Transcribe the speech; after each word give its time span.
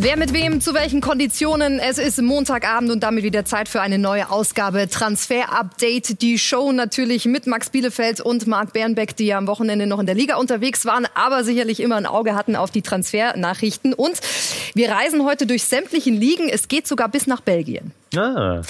Wer 0.00 0.16
mit 0.16 0.32
wem, 0.32 0.60
zu 0.60 0.74
welchen 0.74 1.00
Konditionen? 1.00 1.80
Es 1.80 1.98
ist 1.98 2.22
Montagabend 2.22 2.92
und 2.92 3.02
damit 3.02 3.24
wieder 3.24 3.44
Zeit 3.44 3.68
für 3.68 3.80
eine 3.80 3.98
neue 3.98 4.30
Ausgabe 4.30 4.88
Transfer 4.88 5.52
Update. 5.52 6.22
Die 6.22 6.38
Show 6.38 6.70
natürlich 6.70 7.24
mit 7.24 7.48
Max 7.48 7.70
Bielefeld 7.70 8.20
und 8.20 8.46
Marc 8.46 8.72
Bernbeck, 8.72 9.16
die 9.16 9.26
ja 9.26 9.38
am 9.38 9.48
Wochenende 9.48 9.88
noch 9.88 9.98
in 9.98 10.06
der 10.06 10.14
Liga 10.14 10.36
unterwegs 10.36 10.86
waren, 10.86 11.08
aber 11.14 11.42
sicherlich 11.42 11.80
immer 11.80 11.96
ein 11.96 12.06
Auge 12.06 12.36
hatten 12.36 12.54
auf 12.54 12.70
die 12.70 12.82
Transfernachrichten. 12.82 13.92
Und 13.92 14.20
wir 14.74 14.88
reisen 14.88 15.24
heute 15.24 15.48
durch 15.48 15.64
sämtlichen 15.64 16.14
Ligen. 16.14 16.48
Es 16.48 16.68
geht 16.68 16.86
sogar 16.86 17.08
bis 17.08 17.26
nach 17.26 17.40
Belgien. 17.40 17.90
Ah. 18.16 18.62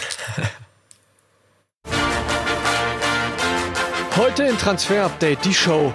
Heute 4.16 4.44
in 4.44 4.56
Transfer 4.56 5.04
Update 5.04 5.44
die 5.44 5.52
Show. 5.52 5.92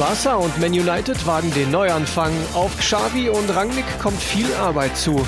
Barca 0.00 0.36
und 0.36 0.58
Man 0.58 0.70
United 0.70 1.26
wagen 1.26 1.52
den 1.52 1.70
Neuanfang. 1.70 2.32
Auf 2.54 2.74
Xavi 2.78 3.28
und 3.28 3.54
Rangnick 3.54 3.84
kommt 3.98 4.18
viel 4.18 4.46
Arbeit 4.54 4.96
zu. 4.96 5.26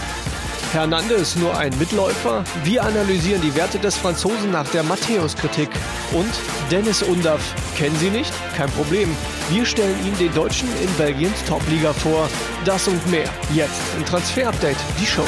Hernandez 0.72 1.36
nur 1.36 1.54
ein 1.58 1.78
Mitläufer? 1.78 2.42
Wir 2.64 2.82
analysieren 2.82 3.42
die 3.42 3.54
Werte 3.54 3.78
des 3.78 3.98
Franzosen 3.98 4.50
nach 4.50 4.66
der 4.70 4.82
Matthäus-Kritik. 4.82 5.68
Und 6.12 6.32
Dennis 6.70 7.02
Undaff. 7.02 7.54
Kennen 7.76 7.96
Sie 7.96 8.08
nicht? 8.08 8.32
Kein 8.56 8.70
Problem. 8.70 9.14
Wir 9.50 9.66
stellen 9.66 10.06
Ihnen 10.06 10.16
den 10.16 10.32
Deutschen 10.32 10.68
in 10.82 10.90
Belgiens 10.94 11.44
Top-Liga 11.46 11.92
vor. 11.92 12.30
Das 12.64 12.88
und 12.88 13.06
mehr. 13.10 13.28
Jetzt 13.52 13.78
im 13.98 14.06
Transfer-Update, 14.06 14.78
die 14.98 15.06
Show. 15.06 15.26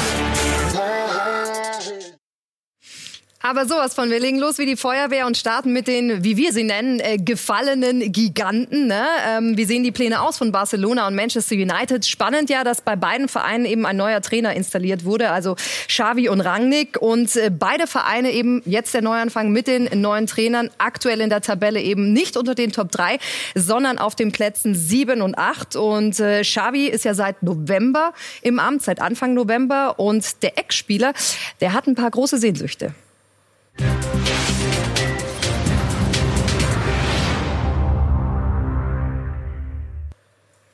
Aber 3.47 3.67
sowas 3.67 3.93
von, 3.93 4.09
wir 4.09 4.19
legen 4.19 4.39
los 4.39 4.57
wie 4.57 4.65
die 4.65 4.75
Feuerwehr 4.75 5.27
und 5.27 5.37
starten 5.37 5.71
mit 5.71 5.87
den, 5.87 6.23
wie 6.23 6.35
wir 6.35 6.51
sie 6.51 6.63
nennen, 6.63 6.99
äh, 6.99 7.17
gefallenen 7.19 8.11
Giganten. 8.11 8.87
Ne? 8.87 9.05
Ähm, 9.23 9.55
wie 9.55 9.65
sehen 9.65 9.83
die 9.83 9.91
Pläne 9.91 10.21
aus 10.21 10.39
von 10.39 10.51
Barcelona 10.51 11.05
und 11.05 11.13
Manchester 11.13 11.53
United? 11.53 12.07
Spannend 12.07 12.49
ja, 12.49 12.63
dass 12.63 12.81
bei 12.81 12.95
beiden 12.95 13.27
Vereinen 13.27 13.65
eben 13.65 13.85
ein 13.85 13.97
neuer 13.97 14.19
Trainer 14.21 14.55
installiert 14.55 15.05
wurde, 15.05 15.29
also 15.29 15.55
Xavi 15.87 16.27
und 16.27 16.41
Rangnick. 16.41 16.99
Und 16.99 17.35
äh, 17.35 17.51
beide 17.51 17.85
Vereine 17.85 18.31
eben 18.31 18.63
jetzt 18.65 18.95
der 18.95 19.03
Neuanfang 19.03 19.51
mit 19.51 19.67
den 19.67 19.89
neuen 20.01 20.25
Trainern, 20.25 20.71
aktuell 20.79 21.21
in 21.21 21.29
der 21.29 21.41
Tabelle 21.41 21.79
eben 21.79 22.13
nicht 22.13 22.37
unter 22.37 22.55
den 22.55 22.71
Top 22.71 22.91
3, 22.91 23.19
sondern 23.53 23.99
auf 23.99 24.15
den 24.15 24.31
Plätzen 24.31 24.73
7 24.73 25.21
und 25.21 25.37
8. 25.37 25.75
Und 25.75 26.19
äh, 26.19 26.41
Xavi 26.41 26.87
ist 26.87 27.05
ja 27.05 27.13
seit 27.13 27.43
November 27.43 28.13
im 28.41 28.57
Amt, 28.57 28.81
seit 28.81 28.99
Anfang 28.99 29.35
November. 29.35 29.99
Und 29.99 30.41
der 30.41 30.57
Ex-Spieler, 30.57 31.13
der 31.61 31.73
hat 31.73 31.85
ein 31.85 31.93
paar 31.93 32.09
große 32.09 32.39
Sehnsüchte. 32.39 32.95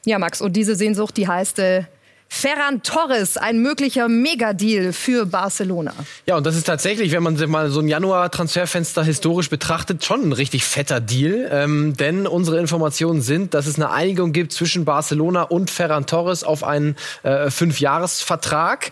Ja, 0.06 0.18
Max, 0.18 0.42
und 0.42 0.54
diese 0.54 0.76
Sehnsucht, 0.76 1.16
die 1.16 1.28
heißt 1.28 1.60
äh, 1.60 1.84
Ferran 2.28 2.82
Torres, 2.82 3.38
ein 3.38 3.60
möglicher 3.60 4.08
Megadeal 4.08 4.94
für 4.94 5.26
Barcelona. 5.26 5.94
Ja, 6.26 6.38
und 6.38 6.46
das 6.46 6.56
ist 6.56 6.66
tatsächlich, 6.66 7.12
wenn 7.12 7.22
man 7.22 7.36
sich 7.36 7.48
mal 7.48 7.70
so 7.70 7.82
ein 7.82 7.88
Januar-Transferfenster 7.88 9.04
historisch 9.04 9.50
betrachtet, 9.50 10.04
schon 10.06 10.22
ein 10.22 10.32
richtig 10.32 10.64
fetter 10.64 11.02
Deal. 11.02 11.50
Ähm, 11.52 11.94
denn 11.98 12.26
unsere 12.26 12.58
Informationen 12.58 13.22
sind, 13.22 13.54
dass 13.54 13.68
es 13.68 13.76
eine 13.76 13.92
Einigung 13.92 14.32
gibt 14.32 14.54
zwischen 14.54 14.86
Barcelona 14.86 15.44
und 15.44 15.70
Ferran 15.70 16.08
Torres 16.08 16.44
auf 16.44 16.64
einen 16.64 16.96
äh, 17.24 17.52
Fünfjahresvertrag 17.52 18.90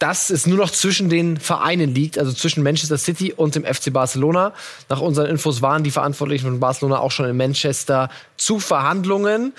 dass 0.00 0.30
es 0.30 0.46
nur 0.46 0.56
noch 0.56 0.70
zwischen 0.70 1.08
den 1.10 1.36
Vereinen 1.36 1.94
liegt, 1.94 2.18
also 2.18 2.32
zwischen 2.32 2.64
Manchester 2.64 2.98
City 2.98 3.32
und 3.32 3.54
dem 3.54 3.64
FC 3.64 3.92
Barcelona. 3.92 4.52
Nach 4.88 5.00
unseren 5.00 5.26
Infos 5.26 5.62
waren 5.62 5.84
die 5.84 5.90
Verantwortlichen 5.90 6.46
von 6.46 6.58
Barcelona 6.58 6.98
auch 6.98 7.12
schon 7.12 7.26
in 7.26 7.36
Manchester 7.36 8.08
zu 8.36 8.58
Verhandlungen. 8.58 9.52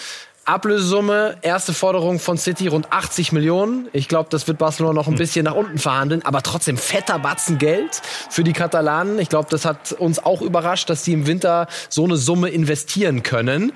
Ablösesumme, 0.43 1.37
erste 1.43 1.71
Forderung 1.71 2.19
von 2.19 2.39
City 2.39 2.67
rund 2.67 2.91
80 2.91 3.31
Millionen. 3.31 3.87
Ich 3.93 4.07
glaube, 4.07 4.29
das 4.31 4.47
wird 4.47 4.57
Barcelona 4.57 4.95
noch 4.95 5.05
ein 5.05 5.11
hm. 5.11 5.17
bisschen 5.19 5.45
nach 5.45 5.53
unten 5.53 5.77
verhandeln, 5.77 6.25
aber 6.25 6.41
trotzdem 6.41 6.77
fetter 6.77 7.19
Batzen 7.19 7.59
Geld 7.59 8.01
für 8.31 8.43
die 8.43 8.53
Katalanen. 8.53 9.19
Ich 9.19 9.29
glaube, 9.29 9.47
das 9.51 9.65
hat 9.65 9.91
uns 9.91 10.17
auch 10.17 10.41
überrascht, 10.41 10.89
dass 10.89 11.05
sie 11.05 11.13
im 11.13 11.27
Winter 11.27 11.67
so 11.89 12.03
eine 12.03 12.17
Summe 12.17 12.49
investieren 12.49 13.21
können. 13.21 13.73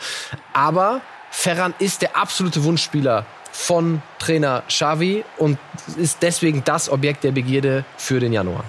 Aber 0.54 1.02
Ferran 1.30 1.76
ist 1.78 2.02
der 2.02 2.18
absolute 2.18 2.64
Wunschspieler 2.64 3.28
von 3.56 4.02
Trainer 4.20 4.64
Xavi 4.68 5.24
und 5.38 5.58
ist 5.98 6.18
deswegen 6.22 6.64
das 6.66 6.90
Objekt 6.90 7.24
der 7.24 7.32
Begierde 7.32 7.86
für 7.98 8.20
den 8.20 8.34
Januar. 8.34 8.66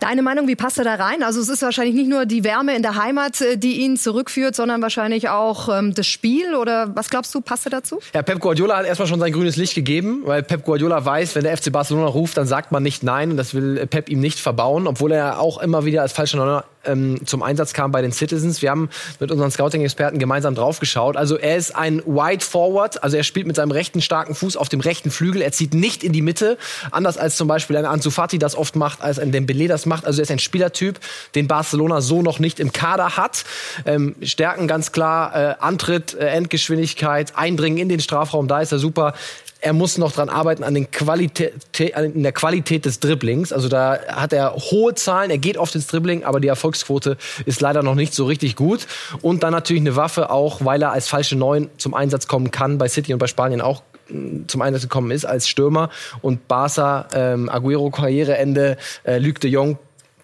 Deine 0.00 0.22
Meinung, 0.22 0.48
wie 0.48 0.56
passt 0.56 0.78
er 0.78 0.84
da 0.84 0.94
rein? 0.94 1.22
Also 1.22 1.40
es 1.40 1.50
ist 1.50 1.60
wahrscheinlich 1.60 1.94
nicht 1.94 2.08
nur 2.08 2.24
die 2.24 2.42
Wärme 2.42 2.74
in 2.74 2.82
der 2.82 2.96
Heimat, 2.96 3.40
äh, 3.42 3.58
die 3.58 3.80
ihn 3.80 3.98
zurückführt, 3.98 4.56
sondern 4.56 4.80
wahrscheinlich 4.80 5.28
auch 5.28 5.68
ähm, 5.68 5.94
das 5.94 6.06
Spiel 6.06 6.54
oder 6.54 6.96
was 6.96 7.10
glaubst 7.10 7.34
du, 7.34 7.42
passt 7.42 7.66
er 7.66 7.70
dazu? 7.70 8.00
Ja, 8.14 8.22
Pep 8.22 8.40
Guardiola 8.40 8.78
hat 8.78 8.86
erstmal 8.86 9.08
schon 9.08 9.20
sein 9.20 9.32
grünes 9.32 9.56
Licht 9.56 9.74
gegeben, 9.74 10.22
weil 10.24 10.42
Pep 10.42 10.64
Guardiola 10.64 11.04
weiß, 11.04 11.34
wenn 11.34 11.44
der 11.44 11.54
FC 11.56 11.70
Barcelona 11.70 12.06
ruft, 12.06 12.38
dann 12.38 12.46
sagt 12.46 12.72
man 12.72 12.82
nicht 12.82 13.02
nein 13.02 13.32
und 13.32 13.36
das 13.36 13.52
will 13.52 13.86
Pep 13.86 14.08
ihm 14.08 14.20
nicht 14.20 14.40
verbauen, 14.40 14.86
obwohl 14.86 15.12
er 15.12 15.38
auch 15.38 15.60
immer 15.60 15.84
wieder 15.84 16.00
als 16.00 16.12
falscher 16.12 16.38
Neuner 16.38 16.64
ähm, 16.84 17.20
zum 17.26 17.42
Einsatz 17.42 17.72
kam 17.72 17.92
bei 17.92 18.02
den 18.02 18.12
Citizens. 18.12 18.62
Wir 18.62 18.70
haben 18.70 18.88
mit 19.18 19.30
unseren 19.30 19.50
Scouting-Experten 19.50 20.18
gemeinsam 20.18 20.54
draufgeschaut. 20.54 21.16
Also 21.16 21.36
er 21.36 21.56
ist 21.56 21.76
ein 21.76 22.02
Wide 22.06 22.44
Forward, 22.44 23.02
also 23.02 23.16
er 23.16 23.24
spielt 23.24 23.46
mit 23.46 23.56
seinem 23.56 23.70
rechten 23.70 24.00
starken 24.00 24.34
Fuß 24.34 24.56
auf 24.56 24.68
dem 24.68 24.80
rechten 24.80 25.10
Flügel. 25.10 25.42
Er 25.42 25.52
zieht 25.52 25.74
nicht 25.74 26.02
in 26.02 26.12
die 26.12 26.22
Mitte, 26.22 26.58
anders 26.90 27.18
als 27.18 27.36
zum 27.36 27.48
Beispiel 27.48 27.76
ein 27.76 27.84
Ansu 27.84 28.10
Fati 28.10 28.38
das 28.38 28.56
oft 28.56 28.76
macht, 28.76 29.02
als 29.02 29.18
ein 29.18 29.32
Dembele 29.32 29.68
das 29.68 29.86
macht. 29.86 30.06
Also 30.06 30.20
er 30.20 30.22
ist 30.24 30.30
ein 30.30 30.38
Spielertyp, 30.38 30.98
den 31.34 31.48
Barcelona 31.48 32.00
so 32.00 32.22
noch 32.22 32.38
nicht 32.38 32.60
im 32.60 32.72
Kader 32.72 33.16
hat. 33.16 33.44
Ähm, 33.84 34.14
Stärken 34.22 34.66
ganz 34.66 34.92
klar, 34.92 35.34
äh, 35.34 35.54
Antritt, 35.60 36.14
äh, 36.14 36.26
Endgeschwindigkeit, 36.28 37.36
Eindringen 37.36 37.78
in 37.78 37.88
den 37.88 38.00
Strafraum, 38.00 38.48
da 38.48 38.60
ist 38.60 38.72
er 38.72 38.78
super 38.78 39.14
er 39.60 39.72
muss 39.72 39.98
noch 39.98 40.12
dran 40.12 40.28
arbeiten 40.28 40.64
an, 40.64 40.74
den 40.74 40.90
Qualität, 40.90 41.54
an 41.94 42.22
der 42.22 42.32
Qualität 42.32 42.84
des 42.84 43.00
Dribblings. 43.00 43.52
Also 43.52 43.68
da 43.68 43.98
hat 44.08 44.32
er 44.32 44.54
hohe 44.54 44.94
Zahlen, 44.94 45.30
er 45.30 45.38
geht 45.38 45.58
oft 45.58 45.74
ins 45.74 45.86
Dribbling, 45.86 46.24
aber 46.24 46.40
die 46.40 46.48
Erfolgsquote 46.48 47.16
ist 47.44 47.60
leider 47.60 47.82
noch 47.82 47.94
nicht 47.94 48.14
so 48.14 48.24
richtig 48.24 48.56
gut. 48.56 48.86
Und 49.22 49.42
dann 49.42 49.52
natürlich 49.52 49.82
eine 49.82 49.96
Waffe 49.96 50.30
auch, 50.30 50.64
weil 50.64 50.82
er 50.82 50.92
als 50.92 51.08
falsche 51.08 51.36
Neun 51.36 51.68
zum 51.76 51.94
Einsatz 51.94 52.26
kommen 52.26 52.50
kann, 52.50 52.78
bei 52.78 52.88
City 52.88 53.12
und 53.12 53.18
bei 53.18 53.26
Spanien 53.26 53.60
auch 53.60 53.82
mm, 54.08 54.46
zum 54.46 54.62
Einsatz 54.62 54.82
gekommen 54.82 55.10
ist 55.10 55.24
als 55.24 55.48
Stürmer 55.48 55.90
und 56.22 56.48
Barca 56.48 57.08
ähm, 57.14 57.48
Aguero 57.48 57.90
Karriereende 57.90 58.78
äh, 59.04 59.18
Luc 59.18 59.40
de 59.40 59.50
Jong 59.50 59.78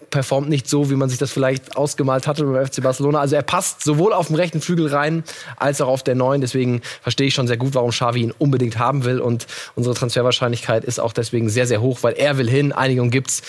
performt 0.09 0.49
nicht 0.49 0.69
so, 0.69 0.89
wie 0.89 0.95
man 0.95 1.09
sich 1.09 1.17
das 1.17 1.31
vielleicht 1.31 1.75
ausgemalt 1.75 2.27
hatte 2.27 2.43
beim 2.45 2.65
FC 2.65 2.81
Barcelona. 2.81 3.19
Also 3.19 3.35
er 3.35 3.41
passt 3.41 3.83
sowohl 3.83 4.13
auf 4.13 4.27
dem 4.27 4.35
rechten 4.35 4.61
Flügel 4.61 4.87
rein, 4.87 5.23
als 5.57 5.81
auch 5.81 5.87
auf 5.87 6.03
der 6.03 6.15
neuen. 6.15 6.41
Deswegen 6.41 6.81
verstehe 7.01 7.27
ich 7.27 7.33
schon 7.33 7.47
sehr 7.47 7.57
gut, 7.57 7.75
warum 7.75 7.91
Xavi 7.91 8.21
ihn 8.21 8.33
unbedingt 8.37 8.79
haben 8.79 9.03
will. 9.03 9.19
Und 9.19 9.47
unsere 9.75 9.95
Transferwahrscheinlichkeit 9.95 10.83
ist 10.85 10.99
auch 10.99 11.13
deswegen 11.13 11.49
sehr, 11.49 11.67
sehr 11.67 11.81
hoch, 11.81 11.99
weil 12.01 12.13
er 12.13 12.37
will 12.37 12.49
hin. 12.49 12.71
Einigung 12.71 13.09
gibt's. 13.09 13.41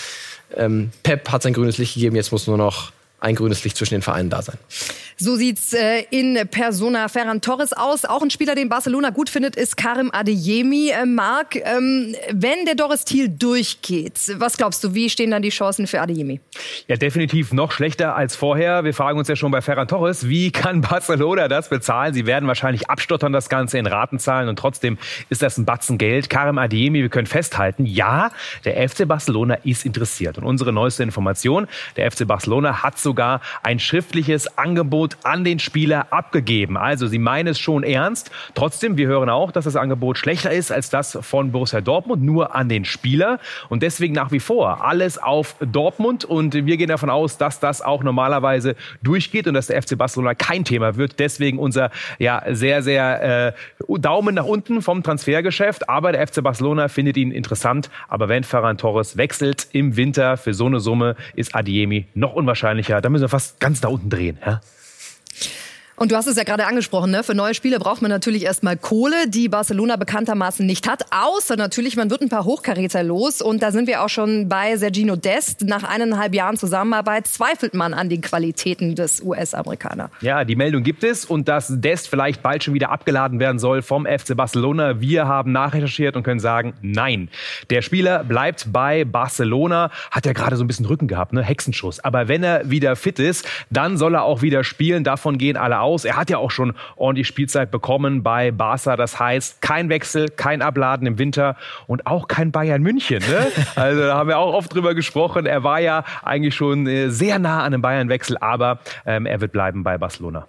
Ähm, 0.55 0.91
Pep 1.03 1.31
hat 1.31 1.43
sein 1.43 1.53
grünes 1.53 1.77
Licht 1.77 1.93
gegeben. 1.93 2.15
Jetzt 2.15 2.31
muss 2.31 2.47
nur 2.47 2.57
noch 2.57 2.91
ein 3.19 3.35
grünes 3.35 3.63
Licht 3.63 3.77
zwischen 3.77 3.95
den 3.95 4.01
Vereinen 4.01 4.29
da 4.29 4.41
sein. 4.41 4.57
So 5.17 5.35
sieht's 5.35 5.73
äh, 5.73 6.05
in 6.11 6.39
Persona 6.49 7.09
Ferran 7.09 7.41
Torres 7.41 7.73
aus. 7.73 8.05
Auch 8.05 8.21
ein 8.21 8.29
Spieler, 8.29 8.55
den 8.55 8.69
Barcelona 8.69 9.09
gut 9.09 9.29
findet, 9.29 9.57
ist 9.57 9.75
Karim 9.75 10.11
Adeyemi. 10.13 10.91
Äh, 10.91 11.05
Marc, 11.05 11.55
ähm, 11.57 12.15
wenn 12.31 12.65
der 12.65 12.75
Doris 12.75 13.03
Thiel 13.03 13.27
durchgeht, 13.27 14.17
was 14.37 14.55
glaubst 14.55 14.81
du, 14.83 14.93
wie 14.93 15.09
stehen 15.09 15.31
dann 15.31 15.41
die 15.41 15.49
Chancen 15.49 15.87
für 15.87 15.99
Adeyemi? 15.99 16.39
Ja, 16.87 16.95
definitiv 16.95 17.51
noch 17.51 17.73
schlechter 17.73 18.15
als 18.15 18.37
vorher. 18.37 18.85
Wir 18.85 18.93
fragen 18.93 19.19
uns 19.19 19.27
ja 19.27 19.35
schon 19.35 19.51
bei 19.51 19.61
Ferran 19.61 19.89
Torres, 19.89 20.29
wie 20.29 20.51
kann 20.51 20.79
Barcelona 20.81 21.49
das 21.49 21.67
bezahlen? 21.67 22.13
Sie 22.13 22.25
werden 22.25 22.47
wahrscheinlich 22.47 22.89
abstottern 22.89 23.33
das 23.33 23.49
Ganze 23.49 23.77
in 23.77 23.87
Ratenzahlen 23.87 24.47
und 24.47 24.57
trotzdem 24.57 24.97
ist 25.29 25.41
das 25.41 25.57
ein 25.57 25.65
Batzen 25.65 25.97
Geld. 25.97 26.29
Karim 26.29 26.57
Adeyemi, 26.57 27.01
wir 27.01 27.09
können 27.09 27.27
festhalten, 27.27 27.85
ja, 27.85 28.31
der 28.63 28.87
FC 28.87 29.05
Barcelona 29.05 29.55
ist 29.65 29.85
interessiert. 29.85 30.37
Und 30.37 30.45
unsere 30.45 30.71
neueste 30.71 31.03
Information, 31.03 31.67
der 31.97 32.09
FC 32.09 32.25
Barcelona 32.25 32.83
hat 32.83 32.97
sogar 33.09 33.41
ein 33.63 33.79
schriftliches 33.79 34.59
Angebot 34.59 35.17
an 35.23 35.43
den 35.43 35.57
Spieler 35.57 36.13
abgegeben. 36.13 36.77
Also 36.77 37.07
sie 37.07 37.17
meinen 37.17 37.47
es 37.47 37.59
schon 37.59 37.81
ernst. 37.81 38.29
Trotzdem, 38.53 38.97
wir 38.97 39.07
hören 39.07 39.31
auch, 39.31 39.51
dass 39.51 39.65
das 39.65 39.75
Angebot 39.75 40.19
schlechter 40.19 40.51
ist 40.51 40.71
als 40.71 40.91
das 40.91 41.17
von 41.21 41.51
Borussia 41.51 41.81
Dortmund, 41.81 42.21
nur 42.21 42.53
an 42.55 42.69
den 42.69 42.85
Spieler. 42.85 43.39
Und 43.69 43.81
deswegen 43.81 44.13
nach 44.13 44.31
wie 44.31 44.39
vor 44.39 44.85
alles 44.85 45.17
auf 45.17 45.55
Dortmund. 45.59 46.23
Und 46.23 46.53
wir 46.53 46.77
gehen 46.77 46.89
davon 46.89 47.09
aus, 47.09 47.39
dass 47.39 47.59
das 47.59 47.81
auch 47.81 48.03
normalerweise 48.03 48.75
durchgeht 49.01 49.47
und 49.47 49.55
dass 49.55 49.65
der 49.65 49.81
FC 49.81 49.97
Barcelona 49.97 50.35
kein 50.35 50.63
Thema 50.63 50.95
wird. 50.95 51.17
Deswegen 51.17 51.57
unser 51.57 51.89
ja 52.19 52.43
sehr, 52.51 52.83
sehr 52.83 53.47
äh, 53.47 53.53
Daumen 53.99 54.35
nach 54.35 54.45
unten 54.45 54.83
vom 54.83 55.01
Transfergeschäft. 55.01 55.89
Aber 55.89 56.11
der 56.11 56.27
FC 56.27 56.43
Barcelona 56.43 56.89
findet 56.89 57.17
ihn 57.17 57.31
interessant. 57.31 57.89
Aber 58.07 58.29
wenn 58.29 58.43
Ferran 58.43 58.77
Torres 58.77 59.17
wechselt 59.17 59.67
im 59.71 59.97
Winter 59.97 60.37
für 60.37 60.53
so 60.53 60.67
eine 60.67 60.79
Summe, 60.79 61.15
ist 61.35 61.55
Adiemi 61.55 62.05
noch 62.13 62.33
unwahrscheinlicher. 62.33 62.98
Da 63.01 63.09
müssen 63.09 63.23
wir 63.23 63.29
fast 63.29 63.59
ganz 63.59 63.81
da 63.81 63.87
unten 63.87 64.09
drehen. 64.09 64.37
Ja? 64.45 64.61
Und 65.99 66.13
du 66.13 66.15
hast 66.15 66.27
es 66.27 66.37
ja 66.37 66.45
gerade 66.45 66.65
angesprochen, 66.65 67.11
ne? 67.11 67.23
für 67.23 67.35
neue 67.35 67.53
Spiele 67.53 67.77
braucht 67.77 68.01
man 68.01 68.09
natürlich 68.09 68.43
erstmal 68.43 68.77
Kohle, 68.77 69.27
die 69.27 69.49
Barcelona 69.49 69.97
bekanntermaßen 69.97 70.65
nicht 70.65 70.87
hat. 70.87 71.03
Außer 71.11 71.57
natürlich, 71.57 71.97
man 71.97 72.09
wird 72.09 72.21
ein 72.21 72.29
paar 72.29 72.45
Hochkaräter 72.45 73.03
los. 73.03 73.41
Und 73.41 73.61
da 73.61 73.73
sind 73.73 73.85
wir 73.85 74.01
auch 74.01 74.07
schon 74.07 74.47
bei 74.47 74.77
Sergino 74.77 75.17
Dest. 75.17 75.65
Nach 75.65 75.83
eineinhalb 75.83 76.33
Jahren 76.33 76.55
Zusammenarbeit 76.55 77.27
zweifelt 77.27 77.73
man 77.73 77.93
an 77.93 78.07
den 78.07 78.21
Qualitäten 78.21 78.95
des 78.95 79.19
US-Amerikaners. 79.21 80.09
Ja, 80.21 80.45
die 80.45 80.55
Meldung 80.55 80.83
gibt 80.83 81.03
es 81.03 81.25
und 81.25 81.49
dass 81.49 81.67
Dest 81.69 82.07
vielleicht 82.07 82.41
bald 82.41 82.63
schon 82.63 82.73
wieder 82.73 82.91
abgeladen 82.91 83.41
werden 83.41 83.59
soll 83.59 83.81
vom 83.81 84.05
FC 84.05 84.37
Barcelona. 84.37 85.01
Wir 85.01 85.27
haben 85.27 85.51
nachrecherchiert 85.51 86.15
und 86.15 86.23
können 86.23 86.39
sagen, 86.39 86.75
nein. 86.81 87.27
Der 87.69 87.81
Spieler 87.81 88.23
bleibt 88.23 88.71
bei 88.71 89.03
Barcelona. 89.03 89.91
Hat 90.11 90.25
ja 90.25 90.31
gerade 90.31 90.55
so 90.55 90.63
ein 90.63 90.67
bisschen 90.67 90.85
Rücken 90.85 91.09
gehabt, 91.09 91.33
ne? 91.33 91.43
Hexenschuss. 91.43 91.99
Aber 91.99 92.29
wenn 92.29 92.41
er 92.41 92.69
wieder 92.69 92.95
fit 92.95 93.19
ist, 93.19 93.45
dann 93.69 93.97
soll 93.97 94.15
er 94.15 94.23
auch 94.23 94.41
wieder 94.41 94.63
spielen. 94.63 95.03
Davon 95.03 95.37
gehen 95.37 95.57
alle 95.57 95.81
aus 95.81 95.88
aus. 95.89 96.05
Er 96.05 96.15
hat 96.15 96.29
ja 96.29 96.37
auch 96.37 96.51
schon 96.51 96.73
ordentlich 96.95 97.27
Spielzeit 97.27 97.71
bekommen 97.71 98.21
bei 98.21 98.51
Barca. 98.51 98.95
Das 98.95 99.19
heißt, 99.19 99.61
kein 99.61 99.89
Wechsel, 99.89 100.29
kein 100.29 100.61
Abladen 100.61 101.07
im 101.07 101.17
Winter 101.17 101.55
und 101.87 102.05
auch 102.05 102.27
kein 102.27 102.51
Bayern 102.51 102.81
München. 102.81 103.19
Ne? 103.19 103.47
Also 103.75 104.01
da 104.01 104.17
haben 104.17 104.27
wir 104.27 104.37
auch 104.37 104.53
oft 104.53 104.73
drüber 104.73 104.93
gesprochen. 104.93 105.45
Er 105.45 105.63
war 105.63 105.79
ja 105.79 106.03
eigentlich 106.23 106.55
schon 106.55 106.85
äh, 106.87 107.09
sehr 107.09 107.39
nah 107.39 107.59
an 107.59 107.73
einem 107.73 107.81
Bayern-Wechsel, 107.81 108.37
aber 108.39 108.79
ähm, 109.05 109.25
er 109.25 109.41
wird 109.41 109.51
bleiben 109.51 109.83
bei 109.83 109.97
Barcelona. 109.97 110.47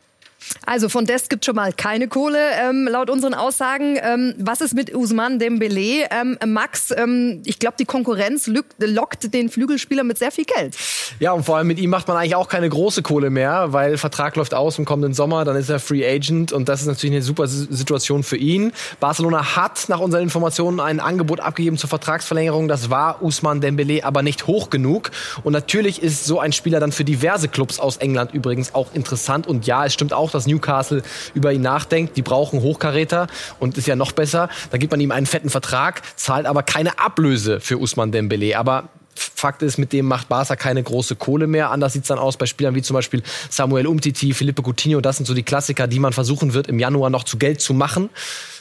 Also 0.66 0.88
von 0.88 1.04
Dest 1.04 1.31
gibt 1.31 1.44
schon 1.44 1.56
mal 1.56 1.72
keine 1.72 2.08
Kohle, 2.08 2.38
ähm, 2.62 2.88
laut 2.90 3.10
unseren 3.10 3.34
Aussagen. 3.34 3.98
Ähm, 4.02 4.34
was 4.38 4.60
ist 4.60 4.75
mit 4.75 4.94
Usman 4.94 5.38
Dembele? 5.38 6.06
Ähm, 6.10 6.38
Max, 6.46 6.90
ähm, 6.96 7.42
ich 7.44 7.58
glaube, 7.58 7.76
die 7.78 7.84
Konkurrenz 7.84 8.48
lockt, 8.78 9.32
den 9.34 9.48
Flügelspieler 9.48 10.04
mit 10.04 10.19
sehr 10.19 10.32
viel 10.32 10.44
Geld. 10.44 10.76
Ja, 11.19 11.32
und 11.32 11.44
vor 11.44 11.56
allem 11.56 11.66
mit 11.66 11.78
ihm 11.78 11.90
macht 11.90 12.08
man 12.08 12.16
eigentlich 12.16 12.34
auch 12.34 12.48
keine 12.48 12.69
große 12.69 13.02
Kohle 13.02 13.31
mehr, 13.31 13.72
weil 13.72 13.98
Vertrag 13.98 14.37
läuft 14.37 14.54
aus 14.54 14.78
im 14.78 14.84
kommenden 14.84 15.14
Sommer, 15.14 15.44
dann 15.44 15.56
ist 15.56 15.69
er 15.69 15.81
Free 15.81 16.06
Agent 16.06 16.52
und 16.52 16.69
das 16.69 16.81
ist 16.81 16.87
natürlich 16.87 17.14
eine 17.14 17.22
super 17.22 17.46
Situation 17.46 18.22
für 18.22 18.37
ihn. 18.37 18.72
Barcelona 19.00 19.56
hat 19.56 19.88
nach 19.88 20.00
unseren 20.00 20.22
Informationen 20.22 20.81
ein 20.81 21.00
Angebot 21.00 21.40
abgegeben 21.40 21.76
zur 21.76 21.88
Vertragsverlängerung. 21.88 22.69
Das 22.69 22.90
war 22.90 23.22
Usman 23.22 23.60
Dembele 23.60 24.04
aber 24.04 24.22
nicht 24.22 24.46
hoch 24.46 24.70
genug. 24.70 25.10
Und 25.44 25.52
natürlich 25.52 26.02
ist 26.02 26.25
so 26.25 26.40
ein 26.40 26.52
Spieler 26.52 26.81
dann 26.81 26.92
für 26.92 27.04
diverse 27.04 27.48
Clubs 27.48 27.78
aus 27.78 27.96
England 27.98 28.32
übrigens 28.32 28.75
auch 28.75 28.94
interessant. 28.94 29.46
Und 29.46 29.66
ja, 29.66 29.84
es 29.84 29.94
stimmt 29.94 30.12
auch, 30.12 30.30
dass 30.31 30.47
Newcastle 30.47 31.03
über 31.35 31.53
ihn 31.53 31.62
nachdenkt. 31.62 32.17
Die 32.17 32.23
brauchen 32.23 32.61
Hochkaräter 32.61 33.27
und 33.59 33.79
ist 33.79 33.87
ja 33.87 33.97
noch 33.97 34.12
besser. 34.12 34.49
Da 34.71 34.79
gibt 34.79 34.91
man 34.91 35.00
ihm 35.00 35.11
einen 35.11 35.27
fetten 35.27 35.50
Vertrag, 35.50 36.03
zahlt 36.17 36.47
aber 36.47 36.62
keine 36.62 36.99
Ablöse 36.99 37.61
für 37.61 37.79
Usman 37.79 38.12
Dembele. 38.12 38.59
Aber 38.59 38.88
Fakt 39.21 39.62
ist, 39.62 39.77
mit 39.77 39.93
dem 39.93 40.06
macht 40.06 40.29
Barca 40.29 40.56
keine 40.56 40.82
große 40.82 41.17
Kohle 41.17 41.47
mehr. 41.47 41.71
Anders 41.71 41.93
sieht 41.93 42.03
es 42.03 42.09
dann 42.09 42.19
aus 42.19 42.37
bei 42.37 42.47
Spielern 42.47 42.75
wie 42.75 42.82
zum 42.82 42.94
Beispiel 42.94 43.23
Samuel 43.50 43.87
Umtiti, 43.87 44.32
Felipe 44.32 44.62
Coutinho. 44.62 45.00
Das 45.00 45.17
sind 45.17 45.27
so 45.27 45.35
die 45.35 45.43
Klassiker, 45.43 45.87
die 45.87 45.99
man 45.99 46.12
versuchen 46.12 46.55
wird, 46.55 46.69
im 46.69 46.79
Januar 46.79 47.11
noch 47.11 47.25
zu 47.25 47.37
Geld 47.37 47.61
zu 47.61 47.75
machen. 47.75 48.09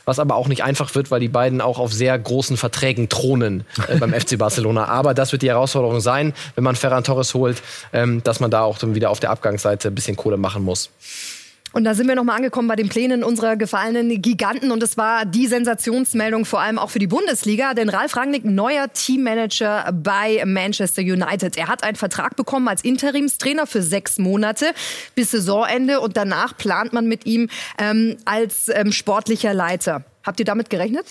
Was 0.05 0.19
aber 0.19 0.35
auch 0.35 0.47
nicht 0.47 0.63
einfach 0.63 0.95
wird, 0.95 1.11
weil 1.11 1.19
die 1.19 1.27
beiden 1.27 1.61
auch 1.61 1.79
auf 1.79 1.93
sehr 1.93 2.17
großen 2.17 2.57
Verträgen 2.57 3.09
thronen 3.09 3.63
äh, 3.87 3.97
beim 3.97 4.13
FC 4.13 4.37
Barcelona. 4.37 4.85
Aber 4.87 5.13
das 5.13 5.31
wird 5.31 5.43
die 5.43 5.49
Herausforderung 5.49 5.99
sein, 5.99 6.33
wenn 6.55 6.63
man 6.63 6.75
Ferran 6.75 7.03
Torres 7.03 7.35
holt, 7.35 7.61
ähm, 7.93 8.23
dass 8.23 8.39
man 8.39 8.49
da 8.49 8.61
auch 8.61 8.79
dann 8.79 8.95
wieder 8.95 9.11
auf 9.11 9.19
der 9.19 9.29
Abgangsseite 9.29 9.89
ein 9.89 9.95
bisschen 9.95 10.15
Kohle 10.15 10.37
machen 10.37 10.63
muss. 10.63 10.89
Und 11.71 11.83
da 11.83 11.93
sind 11.93 12.07
wir 12.07 12.15
nochmal 12.15 12.37
angekommen 12.37 12.67
bei 12.67 12.75
den 12.75 12.89
Plänen 12.89 13.23
unserer 13.23 13.55
gefallenen 13.55 14.21
Giganten. 14.21 14.71
Und 14.71 14.81
es 14.81 14.97
war 14.97 15.25
die 15.25 15.45
Sensationsmeldung 15.45 16.45
vor 16.45 16.61
allem 16.61 16.79
auch 16.79 16.89
für 16.89 16.99
die 16.99 17.07
Bundesliga. 17.07 17.73
Denn 17.73 17.89
Ralf 17.89 18.15
Rangnick, 18.15 18.43
neuer 18.43 18.91
Teammanager 18.91 19.91
bei 19.93 20.43
Manchester 20.45 21.01
United. 21.01 21.57
Er 21.57 21.67
hat 21.67 21.83
einen 21.83 21.95
Vertrag 21.95 22.35
bekommen 22.35 22.67
als 22.67 22.83
Interimstrainer 22.83 23.67
für 23.67 23.83
sechs 23.83 24.17
Monate 24.17 24.73
bis 25.13 25.31
Saisonende. 25.31 25.99
Und 25.99 26.17
danach 26.17 26.57
plant 26.57 26.93
man 26.93 27.07
mit 27.07 27.25
ihm 27.25 27.49
ähm, 27.77 28.17
als 28.25 28.69
ähm, 28.69 28.91
sportlicher 28.91 29.53
Leiter. 29.53 30.03
Habt 30.23 30.39
ihr 30.39 30.45
damit 30.45 30.69
gerechnet? 30.69 31.05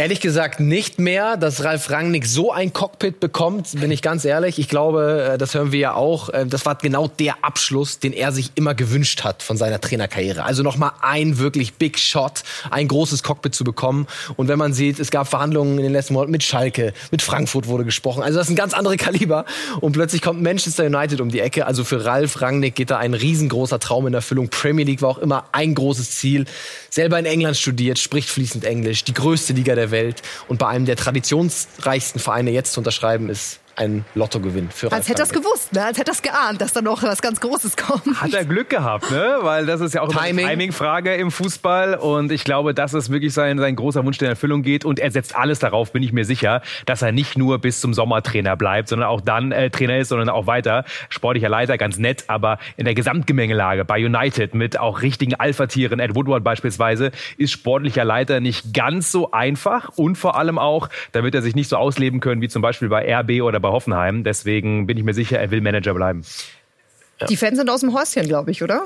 Ehrlich 0.00 0.20
gesagt 0.20 0.60
nicht 0.60 0.98
mehr, 0.98 1.36
dass 1.36 1.62
Ralf 1.62 1.90
Rangnick 1.90 2.24
so 2.24 2.50
ein 2.52 2.72
Cockpit 2.72 3.20
bekommt, 3.20 3.78
bin 3.78 3.90
ich 3.90 4.00
ganz 4.00 4.24
ehrlich. 4.24 4.58
Ich 4.58 4.66
glaube, 4.66 5.32
äh, 5.34 5.36
das 5.36 5.52
hören 5.52 5.72
wir 5.72 5.78
ja 5.78 5.92
auch. 5.92 6.30
Äh, 6.30 6.46
das 6.46 6.64
war 6.64 6.76
genau 6.76 7.06
der 7.06 7.44
Abschluss, 7.44 7.98
den 7.98 8.14
er 8.14 8.32
sich 8.32 8.52
immer 8.54 8.74
gewünscht 8.74 9.24
hat 9.24 9.42
von 9.42 9.58
seiner 9.58 9.78
Trainerkarriere. 9.78 10.42
Also 10.42 10.62
nochmal 10.62 10.92
ein 11.02 11.36
wirklich 11.36 11.74
Big 11.74 11.98
Shot, 11.98 12.44
ein 12.70 12.88
großes 12.88 13.22
Cockpit 13.22 13.54
zu 13.54 13.62
bekommen. 13.62 14.06
Und 14.36 14.48
wenn 14.48 14.58
man 14.58 14.72
sieht, 14.72 14.98
es 15.00 15.10
gab 15.10 15.28
Verhandlungen 15.28 15.76
in 15.76 15.82
den 15.82 15.92
letzten 15.92 16.14
Monaten 16.14 16.32
mit 16.32 16.44
Schalke, 16.44 16.94
mit 17.10 17.20
Frankfurt 17.20 17.66
wurde 17.66 17.84
gesprochen. 17.84 18.22
Also 18.22 18.38
das 18.38 18.46
ist 18.46 18.54
ein 18.54 18.56
ganz 18.56 18.72
andere 18.72 18.96
Kaliber. 18.96 19.44
Und 19.82 19.92
plötzlich 19.92 20.22
kommt 20.22 20.42
Manchester 20.42 20.86
United 20.86 21.20
um 21.20 21.28
die 21.28 21.40
Ecke. 21.40 21.66
Also 21.66 21.84
für 21.84 22.06
Ralf 22.06 22.40
Rangnick 22.40 22.74
geht 22.74 22.90
da 22.90 22.96
ein 22.96 23.12
riesengroßer 23.12 23.78
Traum 23.78 24.06
in 24.06 24.14
Erfüllung. 24.14 24.48
Premier 24.48 24.86
League 24.86 25.02
war 25.02 25.10
auch 25.10 25.18
immer 25.18 25.44
ein 25.52 25.74
großes 25.74 26.12
Ziel. 26.12 26.46
Selber 26.88 27.18
in 27.18 27.26
England 27.26 27.58
studiert, 27.58 27.98
spricht 27.98 28.30
fließend 28.30 28.64
Englisch. 28.64 29.04
Die 29.04 29.12
größte 29.12 29.52
Liga 29.52 29.74
der 29.74 29.89
Welt. 29.90 30.22
Und 30.48 30.58
bei 30.58 30.68
einem 30.68 30.86
der 30.86 30.96
traditionsreichsten 30.96 32.20
Vereine 32.20 32.50
jetzt 32.50 32.72
zu 32.72 32.80
unterschreiben, 32.80 33.28
ist 33.28 33.59
ein 33.76 34.04
Lottogewinn 34.14 34.70
für 34.70 34.86
Ralf 34.86 35.00
Als 35.00 35.08
hätte 35.08 35.22
er 35.22 35.24
es 35.24 35.32
gewusst, 35.32 35.72
ne? 35.72 35.84
als 35.84 35.98
hätte 35.98 36.10
er 36.10 36.14
es 36.14 36.22
geahnt, 36.22 36.60
dass 36.60 36.72
da 36.72 36.82
noch 36.82 37.02
was 37.02 37.22
ganz 37.22 37.40
Großes 37.40 37.76
kommt. 37.76 38.20
Hat 38.20 38.34
er 38.34 38.44
Glück 38.44 38.70
gehabt, 38.70 39.10
ne? 39.10 39.38
weil 39.42 39.66
das 39.66 39.80
ist 39.80 39.94
ja 39.94 40.02
auch 40.02 40.08
Timing. 40.08 40.44
eine 40.44 40.54
Timing-Frage 40.54 41.14
im 41.14 41.30
Fußball 41.30 41.94
und 41.94 42.32
ich 42.32 42.44
glaube, 42.44 42.74
dass 42.74 42.92
es 42.92 43.10
wirklich 43.10 43.32
sein, 43.32 43.58
sein 43.58 43.76
großer 43.76 44.04
Wunsch, 44.04 44.18
der 44.18 44.28
in 44.28 44.32
Erfüllung 44.32 44.62
geht 44.62 44.84
und 44.84 44.98
er 44.98 45.10
setzt 45.10 45.36
alles 45.36 45.58
darauf, 45.58 45.92
bin 45.92 46.02
ich 46.02 46.12
mir 46.12 46.24
sicher, 46.24 46.62
dass 46.86 47.02
er 47.02 47.12
nicht 47.12 47.38
nur 47.38 47.58
bis 47.58 47.80
zum 47.80 47.94
Sommer 47.94 48.22
Trainer 48.22 48.56
bleibt, 48.56 48.88
sondern 48.88 49.08
auch 49.08 49.20
dann 49.20 49.52
äh, 49.52 49.70
Trainer 49.70 49.98
ist, 49.98 50.08
sondern 50.08 50.28
auch 50.28 50.46
weiter. 50.46 50.84
Sportlicher 51.08 51.48
Leiter, 51.48 51.78
ganz 51.78 51.98
nett, 51.98 52.24
aber 52.28 52.58
in 52.76 52.84
der 52.84 52.94
Gesamtgemengelage 52.94 53.84
bei 53.84 54.04
United 54.04 54.54
mit 54.54 54.78
auch 54.78 55.02
richtigen 55.02 55.34
Alpha-Tieren, 55.34 56.00
Ed 56.00 56.14
Woodward 56.14 56.44
beispielsweise, 56.44 57.12
ist 57.36 57.52
sportlicher 57.52 58.04
Leiter 58.04 58.40
nicht 58.40 58.74
ganz 58.74 59.12
so 59.12 59.30
einfach 59.30 59.90
und 59.96 60.16
vor 60.16 60.36
allem 60.36 60.58
auch, 60.58 60.88
da 61.12 61.22
wird 61.22 61.34
er 61.34 61.42
sich 61.42 61.54
nicht 61.54 61.68
so 61.68 61.76
ausleben 61.76 62.20
können 62.20 62.40
wie 62.40 62.48
zum 62.48 62.62
Beispiel 62.62 62.88
bei 62.88 63.14
RB 63.14 63.42
oder 63.42 63.59
bei 63.60 63.68
Hoffenheim. 63.68 64.24
Deswegen 64.24 64.86
bin 64.86 64.96
ich 64.96 65.04
mir 65.04 65.14
sicher, 65.14 65.38
er 65.38 65.50
will 65.50 65.60
Manager 65.60 65.94
bleiben. 65.94 66.24
Die 67.28 67.36
Fans 67.36 67.58
sind 67.58 67.68
aus 67.68 67.80
dem 67.80 67.92
Häuschen, 67.92 68.26
glaube 68.26 68.50
ich, 68.50 68.62
oder? 68.62 68.84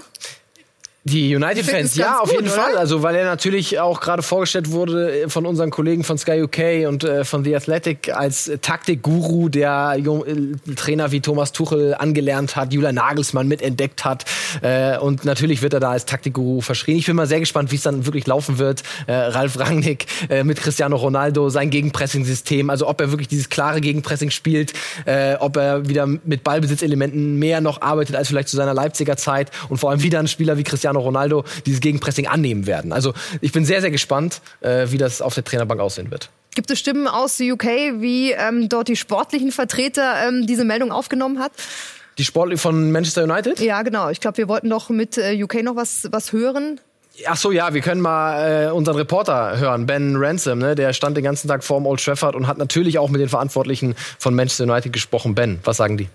Die 1.06 1.37
United-Fans, 1.37 1.97
ja, 1.97 2.19
auf 2.19 2.31
gut, 2.31 2.41
jeden 2.41 2.51
oder? 2.51 2.62
Fall. 2.62 2.79
Also, 2.79 3.03
weil 3.03 3.15
er 3.15 3.27
natürlich 3.27 3.79
auch 3.79 4.01
gerade 4.01 4.23
vorgestellt 4.23 4.71
wurde 4.71 5.29
von 5.29 5.45
unseren 5.45 5.69
Kollegen 5.69 6.03
von 6.03 6.17
Sky 6.17 6.43
UK 6.43 6.89
und 6.89 7.05
äh, 7.05 7.25
von 7.25 7.45
The 7.45 7.55
Athletic 7.55 8.09
als 8.15 8.51
Taktikguru, 8.62 9.51
der 9.51 9.99
Jung, 10.03 10.25
äh, 10.25 10.75
Trainer 10.75 11.12
wie 11.12 11.21
Thomas 11.21 11.53
Tuchel 11.53 11.95
angelernt 11.95 12.56
hat, 12.56 12.73
Julian 12.73 12.95
Nagelsmann 12.95 13.47
mitentdeckt 13.47 14.06
hat. 14.06 14.25
Äh, 14.62 14.97
und 14.97 15.27
natürlich 15.27 15.61
wird 15.61 15.75
er 15.75 15.81
da 15.81 15.91
als 15.91 16.06
Taktikguru 16.06 16.62
verschrien. 16.62 16.97
Ich 16.97 17.05
bin 17.05 17.17
mal 17.17 17.27
sehr 17.27 17.41
gespannt, 17.41 17.71
wie 17.71 17.77
es 17.77 17.83
dann 17.83 18.07
wirklich 18.07 18.27
laufen 18.27 18.57
wird. 18.59 18.83
Äh, 19.07 19.12
Ralf 19.12 19.59
Rangnick 19.61 20.07
äh, 20.31 20.43
mit 20.43 20.59
Cristiano 20.59 20.97
Ronaldo, 20.97 21.50
sein 21.50 21.69
Gegenpressing-System. 21.69 22.71
Also, 22.71 22.89
ob 22.89 23.03
er 23.03 23.11
wirklich 23.11 23.29
dieses 23.29 23.50
klare 23.50 23.83
Gegenpressing 23.83 24.31
spielt, 24.31 24.73
äh, 25.05 25.35
ob 25.35 25.59
er 25.59 25.87
wieder 25.87 26.07
mit 26.07 26.45
Ballbesitzelementen 26.45 27.39
mehr 27.39 27.61
noch 27.61 27.83
arbeitet 27.83 28.17
als 28.17 28.29
vielleicht 28.29 28.49
zu 28.49 28.57
seiner 28.57 28.73
Leipziger 28.73 29.19
Zeit 29.19 29.50
und 29.69 29.77
vor 29.77 29.91
allem 29.91 30.03
wieder 30.03 30.19
ein 30.19 30.29
Spieler 30.29 30.57
wie 30.57 30.62
Cristiano 30.62 30.94
Cristiano 30.94 31.00
Ronaldo 31.00 31.44
dieses 31.67 31.81
Gegenpressing 31.81 32.26
annehmen 32.26 32.66
werden. 32.66 32.92
Also 32.92 33.14
ich 33.40 33.52
bin 33.52 33.64
sehr, 33.64 33.80
sehr 33.80 33.90
gespannt, 33.90 34.40
äh, 34.61 34.87
wie 34.90 34.99
das 34.99 35.21
auf 35.21 35.35
der 35.35 35.45
Trainerbank 35.45 35.80
aussehen 35.80 36.11
wird. 36.11 36.30
Gibt 36.54 36.71
es 36.71 36.78
Stimmen 36.78 37.09
aus 37.09 37.37
der 37.37 37.52
UK, 37.52 37.64
wie 38.00 38.33
ähm, 38.33 38.69
dort 38.69 38.88
die 38.88 38.97
sportlichen 38.97 39.50
Vertreter 39.50 40.28
ähm, 40.28 40.47
diese 40.47 40.64
Meldung 40.64 40.92
aufgenommen 40.92 41.40
hat? 41.40 41.52
Die 42.19 42.25
Sportler 42.25 42.57
von 42.57 42.92
Manchester 42.92 43.25
United? 43.25 43.59
Ja, 43.59 43.83
genau. 43.83 44.09
Ich 44.11 44.21
glaube, 44.21 44.38
wir 44.38 44.49
wollten 44.49 44.71
doch 44.71 44.88
mit 44.88 45.19
äh, 45.19 45.42
UK 45.42 45.64
noch 45.64 45.75
was, 45.75 46.07
was 46.12 46.33
hören. 46.33 46.78
Ach 47.26 47.37
so, 47.37 47.50
ja, 47.50 47.75
wir 47.75 47.80
können 47.80 48.00
mal 48.00 48.69
äh, 48.69 48.71
unseren 48.71 48.97
Reporter 48.97 49.59
hören, 49.59 49.87
Ben 49.87 50.16
Ransom, 50.16 50.59
ne? 50.59 50.75
der 50.75 50.92
stand 50.92 51.16
den 51.16 51.25
ganzen 51.25 51.47
Tag 51.49 51.62
vorm 51.62 51.87
Old 51.87 52.04
Trafford 52.04 52.35
und 52.35 52.47
hat 52.47 52.59
natürlich 52.59 52.99
auch 52.99 53.09
mit 53.09 53.21
den 53.21 53.28
Verantwortlichen 53.28 53.95
von 54.19 54.35
Manchester 54.35 54.64
United 54.64 54.92
gesprochen. 54.92 55.35
Ben, 55.35 55.59
was 55.64 55.76
sagen 55.76 55.97
die? 55.97 56.09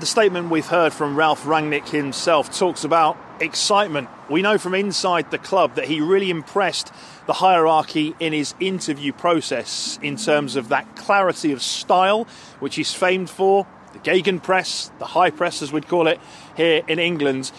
The 0.00 0.06
statement 0.06 0.48
we've 0.48 0.64
heard 0.64 0.92
from 0.92 1.16
Ralph 1.16 1.42
Rangnick 1.42 1.88
himself 1.88 2.56
talks 2.56 2.84
about 2.84 3.18
excitement. 3.40 4.08
We 4.30 4.42
know 4.42 4.56
from 4.56 4.76
inside 4.76 5.32
the 5.32 5.38
club 5.38 5.74
that 5.74 5.86
he 5.86 6.00
really 6.00 6.30
impressed 6.30 6.92
the 7.26 7.32
hierarchy 7.32 8.14
in 8.20 8.32
his 8.32 8.54
interview 8.60 9.12
process 9.12 9.98
in 10.00 10.16
terms 10.16 10.54
of 10.54 10.68
that 10.68 10.94
clarity 10.94 11.50
of 11.50 11.60
style, 11.62 12.28
which 12.60 12.76
he's 12.76 12.94
famed 12.94 13.28
for, 13.28 13.66
the 13.92 13.98
Gegenpress, 13.98 14.96
the 15.00 15.04
high 15.04 15.30
press 15.30 15.62
as 15.62 15.72
we'd 15.72 15.88
call 15.88 16.06
it 16.06 16.20
here 16.56 16.84
in 16.86 17.00
England 17.00 17.50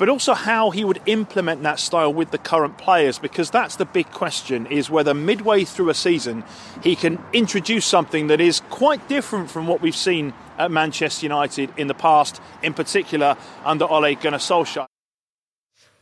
but 0.00 0.08
also 0.08 0.32
how 0.32 0.70
he 0.70 0.82
would 0.82 0.98
implement 1.04 1.62
that 1.62 1.78
style 1.78 2.12
with 2.12 2.30
the 2.30 2.38
current 2.38 2.78
players 2.78 3.18
because 3.18 3.50
that's 3.50 3.76
the 3.76 3.84
big 3.84 4.10
question 4.12 4.66
is 4.66 4.88
whether 4.88 5.12
midway 5.12 5.62
through 5.62 5.90
a 5.90 5.94
season 5.94 6.42
he 6.82 6.96
can 6.96 7.18
introduce 7.34 7.84
something 7.84 8.28
that 8.28 8.40
is 8.40 8.62
quite 8.70 9.06
different 9.08 9.50
from 9.50 9.66
what 9.66 9.82
we've 9.82 9.94
seen 9.94 10.32
at 10.58 10.70
Manchester 10.70 11.26
United 11.26 11.68
in 11.76 11.86
the 11.86 11.94
past, 11.94 12.40
in 12.62 12.72
particular 12.72 13.36
under 13.64 13.84
Ole 13.84 14.14
Gunnar 14.14 14.40
Solskjaer. 14.40 14.86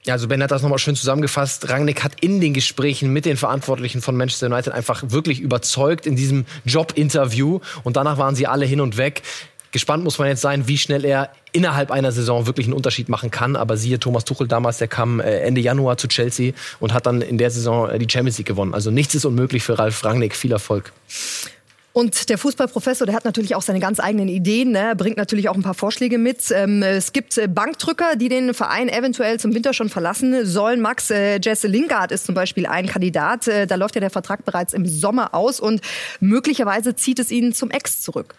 Ja, 0.04 0.14
also 0.14 0.28
Ben 0.28 0.40
hat 0.42 0.52
das 0.52 0.62
nochmal 0.62 0.78
schön 0.78 0.94
zusammengefasst. 0.94 1.68
Rangnick 1.68 2.04
hat 2.04 2.12
in 2.20 2.40
den 2.40 2.54
Gesprächen 2.54 3.12
mit 3.12 3.24
den 3.24 3.36
Verantwortlichen 3.36 4.00
von 4.00 4.16
Manchester 4.16 4.46
United 4.46 4.72
einfach 4.72 5.02
wirklich 5.08 5.40
überzeugt 5.40 6.06
in 6.06 6.14
diesem 6.14 6.46
Jobinterview 6.64 7.58
und 7.82 7.96
danach 7.96 8.16
waren 8.16 8.36
sie 8.36 8.46
alle 8.46 8.64
hin 8.64 8.80
und 8.80 8.96
weg 8.96 9.22
Gespannt 9.70 10.02
muss 10.02 10.18
man 10.18 10.28
jetzt 10.28 10.40
sein, 10.40 10.66
wie 10.66 10.78
schnell 10.78 11.04
er 11.04 11.30
innerhalb 11.52 11.90
einer 11.90 12.12
Saison 12.12 12.46
wirklich 12.46 12.66
einen 12.66 12.74
Unterschied 12.74 13.08
machen 13.08 13.30
kann. 13.30 13.56
Aber 13.56 13.76
siehe 13.76 13.98
Thomas 13.98 14.24
Tuchel 14.24 14.48
damals, 14.48 14.78
der 14.78 14.88
kam 14.88 15.20
äh, 15.20 15.40
Ende 15.40 15.60
Januar 15.60 15.98
zu 15.98 16.08
Chelsea 16.08 16.52
und 16.80 16.94
hat 16.94 17.06
dann 17.06 17.20
in 17.20 17.38
der 17.38 17.50
Saison 17.50 17.88
äh, 17.88 17.98
die 17.98 18.10
Champions 18.10 18.38
League 18.38 18.46
gewonnen. 18.46 18.74
Also 18.74 18.90
nichts 18.90 19.14
ist 19.14 19.24
unmöglich 19.24 19.62
für 19.62 19.78
Ralf 19.78 20.04
Rangnick. 20.04 20.34
Viel 20.34 20.52
Erfolg. 20.52 20.92
Und 21.92 22.28
der 22.28 22.38
Fußballprofessor, 22.38 23.06
der 23.06 23.16
hat 23.16 23.24
natürlich 23.24 23.56
auch 23.56 23.62
seine 23.62 23.80
ganz 23.80 23.98
eigenen 23.98 24.28
Ideen, 24.28 24.70
ne? 24.70 24.94
bringt 24.96 25.16
natürlich 25.16 25.48
auch 25.48 25.56
ein 25.56 25.62
paar 25.62 25.74
Vorschläge 25.74 26.16
mit. 26.16 26.50
Ähm, 26.52 26.82
es 26.82 27.12
gibt 27.12 27.36
äh, 27.36 27.48
Bankdrücker, 27.48 28.14
die 28.14 28.28
den 28.28 28.54
Verein 28.54 28.88
eventuell 28.88 29.40
zum 29.40 29.52
Winter 29.52 29.74
schon 29.74 29.88
verlassen 29.88 30.46
sollen. 30.46 30.80
Max 30.80 31.10
äh, 31.10 31.40
Jesse 31.42 31.66
Lingard 31.66 32.12
ist 32.12 32.24
zum 32.26 32.34
Beispiel 32.34 32.66
ein 32.66 32.86
Kandidat. 32.86 33.48
Da 33.48 33.74
läuft 33.74 33.96
ja 33.96 34.00
der 34.00 34.10
Vertrag 34.10 34.44
bereits 34.44 34.74
im 34.74 34.86
Sommer 34.86 35.34
aus 35.34 35.60
und 35.60 35.80
möglicherweise 36.20 36.94
zieht 36.94 37.18
es 37.18 37.30
ihn 37.30 37.52
zum 37.52 37.70
Ex 37.70 38.00
zurück. 38.00 38.34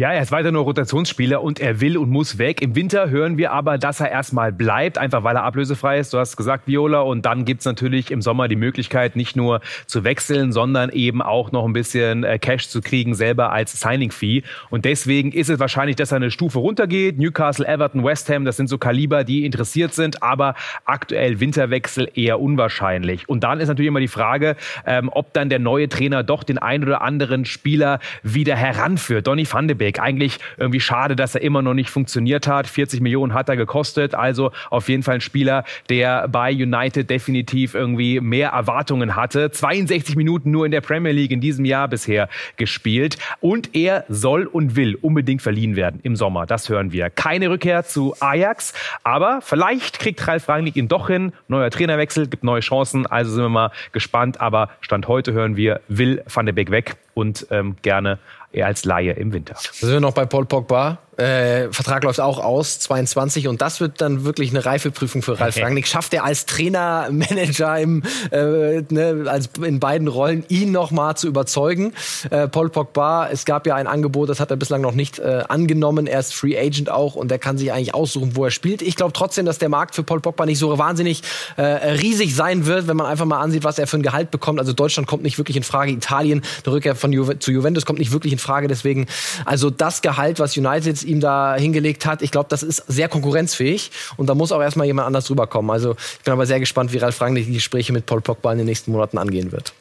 Ja, 0.00 0.12
er 0.12 0.22
ist 0.22 0.30
weiter 0.30 0.52
nur 0.52 0.62
Rotationsspieler 0.62 1.42
und 1.42 1.58
er 1.58 1.80
will 1.80 1.98
und 1.98 2.08
muss 2.08 2.38
weg. 2.38 2.62
Im 2.62 2.76
Winter 2.76 3.10
hören 3.10 3.36
wir 3.36 3.50
aber, 3.50 3.78
dass 3.78 3.98
er 3.98 4.12
erstmal 4.12 4.52
bleibt, 4.52 4.96
einfach 4.96 5.24
weil 5.24 5.34
er 5.34 5.42
ablösefrei 5.42 5.98
ist. 5.98 6.14
Du 6.14 6.18
hast 6.18 6.36
gesagt, 6.36 6.68
Viola. 6.68 7.00
Und 7.00 7.26
dann 7.26 7.44
gibt's 7.44 7.64
natürlich 7.64 8.12
im 8.12 8.22
Sommer 8.22 8.46
die 8.46 8.54
Möglichkeit, 8.54 9.16
nicht 9.16 9.34
nur 9.34 9.60
zu 9.86 10.04
wechseln, 10.04 10.52
sondern 10.52 10.90
eben 10.90 11.20
auch 11.20 11.50
noch 11.50 11.64
ein 11.64 11.72
bisschen 11.72 12.22
äh, 12.22 12.38
Cash 12.38 12.68
zu 12.68 12.80
kriegen, 12.80 13.16
selber 13.16 13.50
als 13.50 13.72
Signing-Fee. 13.80 14.44
Und 14.70 14.84
deswegen 14.84 15.32
ist 15.32 15.50
es 15.50 15.58
wahrscheinlich, 15.58 15.96
dass 15.96 16.12
er 16.12 16.18
eine 16.18 16.30
Stufe 16.30 16.60
runtergeht. 16.60 17.18
Newcastle, 17.18 17.66
Everton, 17.66 18.04
West 18.04 18.30
Ham, 18.30 18.44
das 18.44 18.56
sind 18.56 18.68
so 18.68 18.78
Kaliber, 18.78 19.24
die 19.24 19.44
interessiert 19.44 19.94
sind. 19.94 20.22
Aber 20.22 20.54
aktuell 20.84 21.40
Winterwechsel 21.40 22.08
eher 22.14 22.38
unwahrscheinlich. 22.38 23.28
Und 23.28 23.42
dann 23.42 23.58
ist 23.58 23.66
natürlich 23.66 23.88
immer 23.88 23.98
die 23.98 24.06
Frage, 24.06 24.54
ähm, 24.86 25.10
ob 25.12 25.32
dann 25.32 25.48
der 25.48 25.58
neue 25.58 25.88
Trainer 25.88 26.22
doch 26.22 26.44
den 26.44 26.58
ein 26.58 26.84
oder 26.84 27.02
anderen 27.02 27.44
Spieler 27.44 27.98
wieder 28.22 28.54
heranführt. 28.54 29.26
Donny 29.26 29.44
van 29.50 29.66
de 29.66 29.74
Beek 29.74 29.87
Weg. 29.88 30.00
Eigentlich 30.00 30.38
irgendwie 30.56 30.80
schade, 30.80 31.16
dass 31.16 31.34
er 31.34 31.42
immer 31.42 31.62
noch 31.62 31.74
nicht 31.74 31.90
funktioniert 31.90 32.46
hat. 32.46 32.66
40 32.66 33.00
Millionen 33.00 33.34
hat 33.34 33.48
er 33.48 33.56
gekostet. 33.56 34.14
Also 34.14 34.52
auf 34.70 34.88
jeden 34.88 35.02
Fall 35.02 35.16
ein 35.16 35.20
Spieler, 35.20 35.64
der 35.88 36.28
bei 36.28 36.52
United 36.52 37.08
definitiv 37.08 37.74
irgendwie 37.74 38.20
mehr 38.20 38.50
Erwartungen 38.50 39.16
hatte. 39.16 39.50
62 39.50 40.16
Minuten 40.16 40.50
nur 40.50 40.66
in 40.66 40.72
der 40.72 40.82
Premier 40.82 41.12
League 41.12 41.30
in 41.30 41.40
diesem 41.40 41.64
Jahr 41.64 41.88
bisher 41.88 42.28
gespielt. 42.56 43.16
Und 43.40 43.74
er 43.74 44.04
soll 44.08 44.44
und 44.44 44.76
will 44.76 44.94
unbedingt 44.96 45.42
verliehen 45.42 45.74
werden 45.76 46.00
im 46.02 46.16
Sommer. 46.16 46.44
Das 46.46 46.68
hören 46.68 46.92
wir. 46.92 47.08
Keine 47.10 47.48
Rückkehr 47.48 47.84
zu 47.84 48.14
Ajax. 48.20 48.74
Aber 49.04 49.40
vielleicht 49.40 50.00
kriegt 50.00 50.26
Ralf 50.28 50.48
Rangnick 50.48 50.76
ihn 50.76 50.88
doch 50.88 51.08
hin. 51.08 51.32
Neuer 51.48 51.70
Trainerwechsel, 51.70 52.26
gibt 52.26 52.44
neue 52.44 52.60
Chancen. 52.60 53.06
Also 53.06 53.32
sind 53.32 53.44
wir 53.44 53.48
mal 53.48 53.70
gespannt. 53.92 54.40
Aber 54.40 54.68
Stand 54.82 55.08
heute 55.08 55.32
hören 55.32 55.56
wir, 55.56 55.80
will 55.88 56.22
Van 56.26 56.44
der 56.44 56.52
Beek 56.52 56.70
weg 56.70 56.96
und 57.18 57.46
ähm, 57.50 57.76
gerne 57.82 58.18
eher 58.52 58.66
als 58.66 58.84
Laie 58.84 59.12
im 59.12 59.32
Winter. 59.32 59.56
Sind 59.58 59.90
wir 59.90 60.00
noch 60.00 60.14
bei 60.14 60.24
Paul 60.24 60.46
Pogba. 60.46 60.98
Äh, 61.18 61.72
Vertrag 61.72 62.04
läuft 62.04 62.20
auch 62.20 62.38
aus, 62.38 62.78
22. 62.78 63.48
Und 63.48 63.60
das 63.60 63.80
wird 63.80 64.00
dann 64.00 64.24
wirklich 64.24 64.50
eine 64.50 64.64
Reifeprüfung 64.64 65.22
für 65.22 65.38
Ralf 65.40 65.56
Rangnick. 65.56 65.88
Schafft 65.88 66.14
er 66.14 66.24
als 66.24 66.46
Trainer, 66.46 67.08
Manager 67.10 67.76
im, 67.76 68.04
äh, 68.30 68.82
ne, 68.88 69.24
als 69.26 69.50
in 69.60 69.80
beiden 69.80 70.06
Rollen, 70.06 70.44
ihn 70.48 70.70
noch 70.70 70.92
mal 70.92 71.16
zu 71.16 71.26
überzeugen? 71.26 71.92
Äh, 72.30 72.46
Paul 72.46 72.70
Pogba, 72.70 73.28
es 73.32 73.44
gab 73.44 73.66
ja 73.66 73.74
ein 73.74 73.88
Angebot, 73.88 74.28
das 74.28 74.38
hat 74.38 74.52
er 74.52 74.56
bislang 74.56 74.80
noch 74.80 74.92
nicht 74.92 75.18
äh, 75.18 75.42
angenommen. 75.48 76.06
Er 76.06 76.20
ist 76.20 76.34
Free 76.34 76.56
Agent 76.56 76.88
auch 76.88 77.16
und 77.16 77.32
er 77.32 77.40
kann 77.40 77.58
sich 77.58 77.72
eigentlich 77.72 77.94
aussuchen, 77.94 78.36
wo 78.36 78.44
er 78.44 78.52
spielt. 78.52 78.80
Ich 78.80 78.94
glaube 78.94 79.12
trotzdem, 79.12 79.44
dass 79.44 79.58
der 79.58 79.70
Markt 79.70 79.96
für 79.96 80.04
Paul 80.04 80.20
Pogba 80.20 80.46
nicht 80.46 80.60
so 80.60 80.78
wahnsinnig 80.78 81.22
äh, 81.56 81.62
riesig 81.62 82.36
sein 82.36 82.66
wird, 82.66 82.86
wenn 82.86 82.96
man 82.96 83.06
einfach 83.06 83.24
mal 83.24 83.40
ansieht, 83.40 83.64
was 83.64 83.80
er 83.80 83.88
für 83.88 83.96
ein 83.96 84.02
Gehalt 84.02 84.30
bekommt. 84.30 84.60
Also 84.60 84.72
Deutschland 84.72 85.08
kommt 85.08 85.24
nicht 85.24 85.36
wirklich 85.36 85.56
in 85.56 85.64
Frage. 85.64 85.90
Italien, 85.90 86.42
der 86.64 86.74
Rückkehr 86.74 86.94
von 86.94 87.12
Ju 87.12 87.24
zu 87.40 87.50
Juventus 87.50 87.84
kommt 87.84 87.98
nicht 87.98 88.12
wirklich 88.12 88.32
in 88.32 88.38
Frage. 88.38 88.68
Deswegen, 88.68 89.06
also 89.44 89.68
das 89.68 90.00
Gehalt, 90.00 90.38
was 90.38 90.56
United 90.56 91.07
ihm 91.08 91.20
da 91.20 91.56
hingelegt 91.56 92.06
hat, 92.06 92.22
ich 92.22 92.30
glaube, 92.30 92.48
das 92.48 92.62
ist 92.62 92.84
sehr 92.86 93.08
konkurrenzfähig 93.08 93.90
und 94.16 94.28
da 94.28 94.34
muss 94.34 94.52
auch 94.52 94.60
erstmal 94.60 94.86
jemand 94.86 95.06
anders 95.06 95.30
rüberkommen. 95.30 95.70
Also 95.70 95.96
ich 96.18 96.24
bin 96.24 96.32
aber 96.32 96.46
sehr 96.46 96.60
gespannt, 96.60 96.92
wie 96.92 96.98
Ralf 96.98 97.20
Rangnick 97.20 97.46
die 97.46 97.54
Gespräche 97.54 97.92
mit 97.92 98.06
Paul 98.06 98.20
Pogba 98.20 98.52
in 98.52 98.58
den 98.58 98.66
nächsten 98.66 98.92
Monaten 98.92 99.18
angehen 99.18 99.52
wird. 99.52 99.72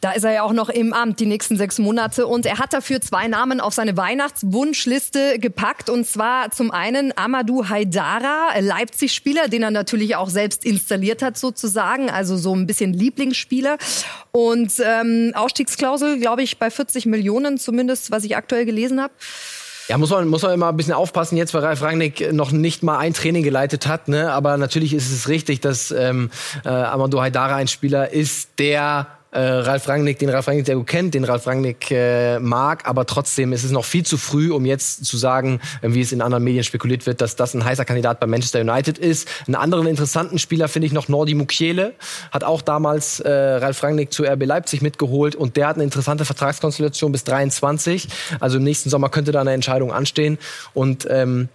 Da 0.00 0.12
ist 0.12 0.24
er 0.24 0.32
ja 0.32 0.42
auch 0.42 0.52
noch 0.52 0.68
im 0.68 0.92
Amt 0.92 1.20
die 1.20 1.26
nächsten 1.26 1.56
sechs 1.56 1.78
Monate 1.78 2.26
und 2.26 2.44
er 2.44 2.58
hat 2.58 2.72
dafür 2.72 3.00
zwei 3.00 3.28
Namen 3.28 3.60
auf 3.60 3.72
seine 3.72 3.96
Weihnachtswunschliste 3.96 5.38
gepackt 5.38 5.88
und 5.88 6.04
zwar 6.04 6.50
zum 6.50 6.72
einen 6.72 7.16
Amadou 7.16 7.68
Haidara, 7.68 8.58
Leipzig-Spieler, 8.58 9.46
den 9.46 9.62
er 9.62 9.70
natürlich 9.70 10.16
auch 10.16 10.28
selbst 10.28 10.64
installiert 10.64 11.22
hat 11.22 11.38
sozusagen, 11.38 12.10
also 12.10 12.36
so 12.36 12.52
ein 12.54 12.66
bisschen 12.66 12.94
Lieblingsspieler 12.94 13.78
und 14.32 14.72
ähm, 14.84 15.32
Ausstiegsklausel, 15.36 16.18
glaube 16.18 16.42
ich, 16.42 16.58
bei 16.58 16.68
40 16.68 17.06
Millionen 17.06 17.56
zumindest, 17.56 18.10
was 18.10 18.24
ich 18.24 18.36
aktuell 18.36 18.64
gelesen 18.64 19.00
habe. 19.00 19.12
Ja, 19.88 19.98
muss 19.98 20.10
man, 20.10 20.26
muss 20.26 20.42
man 20.42 20.52
immer 20.52 20.68
ein 20.68 20.76
bisschen 20.76 20.94
aufpassen 20.94 21.36
jetzt, 21.36 21.54
weil 21.54 21.62
Ralf 21.62 21.80
Rangnick 21.82 22.32
noch 22.32 22.50
nicht 22.50 22.82
mal 22.82 22.98
ein 22.98 23.14
Training 23.14 23.44
geleitet 23.44 23.86
hat. 23.86 24.08
Ne? 24.08 24.32
Aber 24.32 24.56
natürlich 24.56 24.92
ist 24.92 25.12
es 25.12 25.28
richtig, 25.28 25.60
dass 25.60 25.92
ähm, 25.92 26.30
äh, 26.64 26.68
Amadou 26.68 27.20
Haidara 27.20 27.54
ein 27.56 27.68
Spieler 27.68 28.10
ist, 28.10 28.58
der 28.58 29.06
äh, 29.30 29.40
Ralf 29.40 29.88
Rangnick, 29.88 30.18
den 30.18 30.28
Ralf 30.28 30.48
Rangnick 30.48 30.66
sehr 30.66 30.76
gut 30.76 30.86
kennt, 30.86 31.14
den 31.14 31.24
Ralf 31.24 31.46
Rangnick 31.46 31.90
äh, 31.90 32.38
mag, 32.38 32.88
aber 32.88 33.06
trotzdem 33.06 33.52
ist 33.52 33.64
es 33.64 33.70
noch 33.70 33.84
viel 33.84 34.04
zu 34.04 34.16
früh, 34.16 34.50
um 34.50 34.64
jetzt 34.64 35.04
zu 35.04 35.16
sagen, 35.16 35.60
äh, 35.82 35.88
wie 35.92 36.00
es 36.00 36.12
in 36.12 36.22
anderen 36.22 36.44
Medien 36.44 36.64
spekuliert 36.64 37.06
wird, 37.06 37.20
dass 37.20 37.36
das 37.36 37.54
ein 37.54 37.64
heißer 37.64 37.84
Kandidat 37.84 38.20
bei 38.20 38.26
Manchester 38.26 38.60
United 38.60 38.98
ist. 38.98 39.28
Einen 39.46 39.56
anderen 39.56 39.86
interessanten 39.86 40.38
Spieler 40.38 40.68
finde 40.68 40.86
ich 40.86 40.92
noch 40.92 41.08
Nordi 41.08 41.34
Mukiele, 41.34 41.94
hat 42.30 42.44
auch 42.44 42.62
damals 42.62 43.20
äh, 43.20 43.30
Ralf 43.30 43.82
Rangnick 43.82 44.12
zu 44.12 44.24
RB 44.24 44.44
Leipzig 44.44 44.82
mitgeholt 44.82 45.34
und 45.34 45.56
der 45.56 45.68
hat 45.68 45.76
eine 45.76 45.84
interessante 45.84 46.24
Vertragskonstellation 46.24 47.12
bis 47.12 47.24
23. 47.24 48.08
Also 48.40 48.58
im 48.58 48.64
nächsten 48.64 48.90
Sommer 48.90 49.08
könnte 49.08 49.32
da 49.32 49.40
eine 49.40 49.52
Entscheidung 49.52 49.92
anstehen 49.92 50.38
und 50.72 51.06
ähm, 51.10 51.48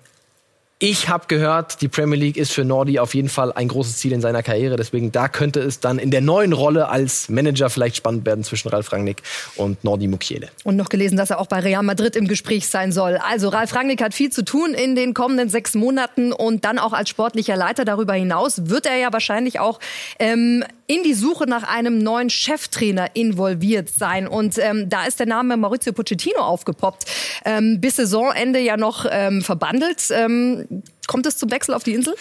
ich 0.83 1.09
habe 1.09 1.25
gehört, 1.27 1.83
die 1.83 1.87
Premier 1.87 2.17
League 2.17 2.37
ist 2.37 2.51
für 2.51 2.65
Nordi 2.65 2.97
auf 2.97 3.13
jeden 3.13 3.29
Fall 3.29 3.53
ein 3.53 3.67
großes 3.67 3.97
Ziel 3.97 4.13
in 4.13 4.21
seiner 4.21 4.41
Karriere. 4.41 4.77
Deswegen 4.77 5.11
da 5.11 5.27
könnte 5.27 5.59
es 5.59 5.79
dann 5.79 5.99
in 5.99 6.09
der 6.09 6.21
neuen 6.21 6.53
Rolle 6.53 6.89
als 6.89 7.29
Manager 7.29 7.69
vielleicht 7.69 7.97
spannend 7.97 8.25
werden 8.25 8.43
zwischen 8.43 8.67
Ralf 8.69 8.91
Rangnick 8.91 9.21
und 9.57 9.83
Nordi 9.83 10.07
Mukiele. 10.07 10.49
Und 10.63 10.77
noch 10.77 10.89
gelesen, 10.89 11.17
dass 11.17 11.29
er 11.29 11.39
auch 11.39 11.45
bei 11.45 11.59
Real 11.59 11.83
Madrid 11.83 12.15
im 12.15 12.27
Gespräch 12.27 12.67
sein 12.67 12.91
soll. 12.91 13.17
Also 13.17 13.49
Ralf 13.49 13.75
Rangnick 13.75 14.01
hat 14.01 14.15
viel 14.15 14.31
zu 14.31 14.43
tun 14.43 14.73
in 14.73 14.95
den 14.95 15.13
kommenden 15.13 15.49
sechs 15.49 15.75
Monaten 15.75 16.33
und 16.33 16.65
dann 16.65 16.79
auch 16.79 16.93
als 16.93 17.09
sportlicher 17.09 17.55
Leiter 17.55 17.85
darüber 17.85 18.13
hinaus 18.13 18.67
wird 18.67 18.87
er 18.87 18.95
ja 18.95 19.13
wahrscheinlich 19.13 19.59
auch 19.59 19.79
ähm, 20.17 20.63
in 20.87 21.03
die 21.03 21.13
Suche 21.13 21.45
nach 21.47 21.63
einem 21.63 21.99
neuen 21.99 22.29
Cheftrainer 22.29 23.11
involviert 23.13 23.89
sein. 23.89 24.27
Und 24.27 24.57
ähm, 24.57 24.89
da 24.89 25.05
ist 25.05 25.19
der 25.19 25.27
Name 25.27 25.55
Maurizio 25.57 25.93
Pochettino 25.93 26.41
aufgepoppt. 26.41 27.05
Ähm, 27.45 27.79
bis 27.79 27.97
Saisonende 27.97 28.59
ja 28.59 28.77
noch 28.77 29.05
ähm, 29.09 29.41
verbandelt. 29.41 30.09
Ähm, 30.11 30.65
kommt 31.07 31.25
es 31.25 31.37
zum 31.37 31.51
Wechsel 31.51 31.73
auf 31.73 31.83
die 31.83 31.93
Insel? 31.93 32.15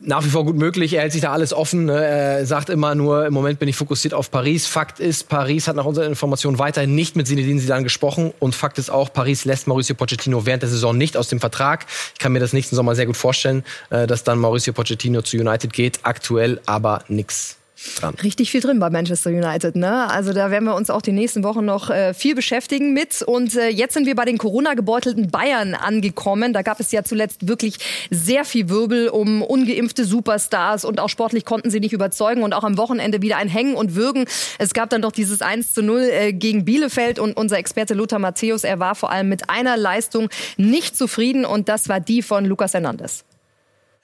nach 0.00 0.24
wie 0.24 0.28
vor 0.28 0.44
gut 0.44 0.56
möglich. 0.56 0.92
Er 0.92 1.02
hält 1.02 1.12
sich 1.12 1.22
da 1.22 1.32
alles 1.32 1.52
offen. 1.52 1.86
Ne? 1.86 2.04
Er 2.04 2.46
sagt 2.46 2.70
immer 2.70 2.94
nur, 2.94 3.26
im 3.26 3.34
Moment 3.34 3.58
bin 3.58 3.68
ich 3.68 3.76
fokussiert 3.76 4.14
auf 4.14 4.30
Paris. 4.30 4.66
Fakt 4.66 5.00
ist, 5.00 5.28
Paris 5.28 5.68
hat 5.68 5.76
nach 5.76 5.84
unserer 5.84 6.06
Information 6.06 6.58
weiterhin 6.58 6.94
nicht 6.94 7.16
mit 7.16 7.26
Zinedine 7.26 7.60
Zidane 7.60 7.82
gesprochen. 7.82 8.32
Und 8.38 8.54
Fakt 8.54 8.78
ist 8.78 8.90
auch, 8.90 9.12
Paris 9.12 9.44
lässt 9.44 9.66
Mauricio 9.66 9.94
Pochettino 9.94 10.46
während 10.46 10.62
der 10.62 10.70
Saison 10.70 10.96
nicht 10.96 11.16
aus 11.16 11.28
dem 11.28 11.40
Vertrag. 11.40 11.86
Ich 12.14 12.20
kann 12.20 12.32
mir 12.32 12.40
das 12.40 12.52
nächsten 12.52 12.76
Sommer 12.76 12.94
sehr 12.94 13.06
gut 13.06 13.16
vorstellen, 13.16 13.64
äh, 13.90 14.06
dass 14.06 14.24
dann 14.24 14.38
Mauricio 14.38 14.72
Pochettino 14.72 15.22
zu 15.22 15.36
United 15.36 15.72
geht. 15.72 16.00
Aktuell 16.02 16.60
aber 16.66 17.04
nix 17.08 17.57
dran. 17.98 18.14
Richtig 18.22 18.50
viel 18.50 18.60
drin 18.60 18.78
bei 18.78 18.90
Manchester 18.90 19.30
United. 19.30 19.76
Ne? 19.76 20.10
Also 20.10 20.32
da 20.32 20.50
werden 20.50 20.64
wir 20.64 20.74
uns 20.74 20.90
auch 20.90 21.02
die 21.02 21.12
nächsten 21.12 21.44
Wochen 21.44 21.64
noch 21.64 21.90
äh, 21.90 22.14
viel 22.14 22.34
beschäftigen 22.34 22.92
mit. 22.92 23.22
Und 23.22 23.56
äh, 23.56 23.68
jetzt 23.68 23.94
sind 23.94 24.06
wir 24.06 24.14
bei 24.14 24.24
den 24.24 24.38
Corona-gebeutelten 24.38 25.30
Bayern 25.30 25.74
angekommen. 25.74 26.52
Da 26.52 26.62
gab 26.62 26.80
es 26.80 26.92
ja 26.92 27.04
zuletzt 27.04 27.48
wirklich 27.48 27.78
sehr 28.10 28.44
viel 28.44 28.68
Wirbel 28.68 29.08
um 29.08 29.42
ungeimpfte 29.42 30.04
Superstars 30.04 30.84
und 30.84 31.00
auch 31.00 31.08
sportlich 31.08 31.44
konnten 31.44 31.70
sie 31.70 31.80
nicht 31.80 31.92
überzeugen 31.92 32.42
und 32.42 32.52
auch 32.52 32.64
am 32.64 32.78
Wochenende 32.78 33.22
wieder 33.22 33.36
ein 33.36 33.48
Hängen 33.48 33.74
und 33.74 33.94
Würgen. 33.94 34.26
Es 34.58 34.74
gab 34.74 34.90
dann 34.90 35.02
doch 35.02 35.12
dieses 35.12 35.42
1 35.42 35.72
zu 35.72 35.82
0 35.82 36.00
äh, 36.00 36.32
gegen 36.32 36.64
Bielefeld 36.64 37.18
und 37.18 37.36
unser 37.36 37.58
Experte 37.58 37.94
Lothar 37.94 38.18
Matthäus, 38.18 38.64
er 38.64 38.78
war 38.78 38.94
vor 38.94 39.10
allem 39.10 39.28
mit 39.28 39.50
einer 39.50 39.76
Leistung 39.76 40.28
nicht 40.56 40.96
zufrieden 40.96 41.44
und 41.44 41.68
das 41.68 41.88
war 41.88 42.00
die 42.00 42.22
von 42.22 42.44
Lukas 42.44 42.74
Hernandez. 42.74 43.24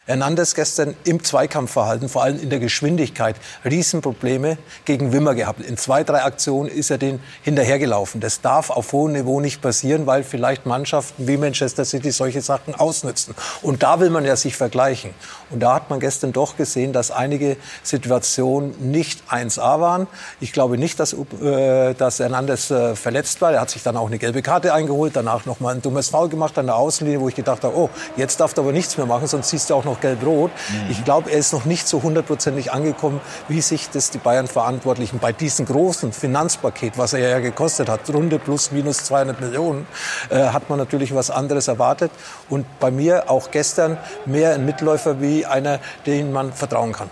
Hernandez 0.06 0.54
gestern 0.54 0.94
im 1.04 1.24
Zweikampfverhalten, 1.24 2.10
vor 2.10 2.24
allem 2.24 2.38
in 2.38 2.50
der 2.50 2.58
Geschwindigkeit, 2.58 3.36
Riesenprobleme 3.64 4.58
gegen 4.84 5.14
Wimmer 5.14 5.34
gehabt. 5.34 5.62
In 5.62 5.78
zwei, 5.78 6.04
drei 6.04 6.24
Aktionen 6.24 6.68
ist 6.68 6.90
er 6.90 6.98
den 6.98 7.20
hinterhergelaufen. 7.42 8.20
Das 8.20 8.42
darf 8.42 8.68
auf 8.68 8.92
hohem 8.92 9.12
Niveau 9.12 9.40
nicht 9.40 9.62
passieren, 9.62 10.06
weil 10.06 10.22
vielleicht 10.22 10.66
Mannschaften 10.66 11.26
wie 11.26 11.38
Manchester 11.38 11.86
City 11.86 12.10
solche 12.10 12.42
Sachen 12.42 12.74
ausnützen. 12.74 13.34
Und 13.62 13.82
da 13.82 13.98
will 13.98 14.10
man 14.10 14.26
ja 14.26 14.36
sich 14.36 14.56
vergleichen. 14.56 15.14
Und 15.48 15.60
da 15.60 15.74
hat 15.74 15.88
man 15.88 16.00
gestern 16.00 16.34
doch 16.34 16.58
gesehen, 16.58 16.92
dass 16.92 17.10
einige 17.10 17.56
Situationen 17.82 18.90
nicht 18.90 19.22
1A 19.30 19.80
waren. 19.80 20.06
Ich 20.38 20.52
glaube 20.52 20.76
nicht, 20.76 21.00
dass, 21.00 21.14
äh, 21.14 21.94
dass 21.94 22.18
Hernandez 22.18 22.70
äh, 22.70 22.94
verletzt 22.94 23.40
war. 23.40 23.52
Er 23.52 23.62
hat 23.62 23.70
sich 23.70 23.82
dann 23.82 23.96
auch 23.96 24.08
eine 24.08 24.18
gelbe 24.18 24.42
Karte 24.42 24.74
eingeholt, 24.74 25.16
danach 25.16 25.46
noch 25.46 25.60
mal 25.60 25.74
ein 25.74 25.80
dummes 25.80 26.10
Foul 26.10 26.28
gemacht 26.28 26.58
an 26.58 26.66
der 26.66 26.76
Außenlinie, 26.76 27.22
wo 27.22 27.28
ich 27.30 27.34
gedacht 27.34 27.64
habe, 27.64 27.74
oh, 27.74 27.88
jetzt 28.18 28.38
darf 28.40 28.52
er 28.54 28.64
aber 28.64 28.72
nichts 28.72 28.98
mehr 28.98 29.06
machen, 29.06 29.26
sonst 29.26 29.48
siehst 29.48 29.70
du 29.70 29.74
auch 29.74 29.84
noch 29.84 29.93
noch 29.94 30.00
gelb-rot. 30.00 30.50
Mhm. 30.50 30.90
Ich 30.90 31.04
glaube, 31.04 31.30
er 31.30 31.38
ist 31.38 31.52
noch 31.52 31.64
nicht 31.64 31.86
so 31.88 32.02
hundertprozentig 32.02 32.72
angekommen, 32.72 33.20
wie 33.48 33.60
sich 33.60 33.90
das 33.90 34.10
die 34.10 34.18
Bayern-Verantwortlichen 34.18 35.18
bei 35.18 35.32
diesem 35.32 35.66
großen 35.66 36.12
Finanzpaket, 36.12 36.98
was 36.98 37.12
er 37.12 37.28
ja 37.28 37.38
gekostet 37.38 37.88
hat, 37.88 38.00
Runde 38.12 38.38
plus 38.38 38.72
minus 38.72 39.04
200 39.04 39.40
Millionen, 39.40 39.86
äh, 40.30 40.36
hat 40.48 40.68
man 40.68 40.78
natürlich 40.78 41.14
was 41.14 41.30
anderes 41.30 41.68
erwartet. 41.68 42.10
Und 42.48 42.66
bei 42.80 42.90
mir 42.90 43.30
auch 43.30 43.50
gestern 43.50 43.98
mehr 44.26 44.54
ein 44.54 44.64
Mitläufer 44.64 45.20
wie 45.20 45.46
einer, 45.46 45.78
den 46.06 46.32
man 46.32 46.52
vertrauen 46.52 46.92
kann. 46.92 47.10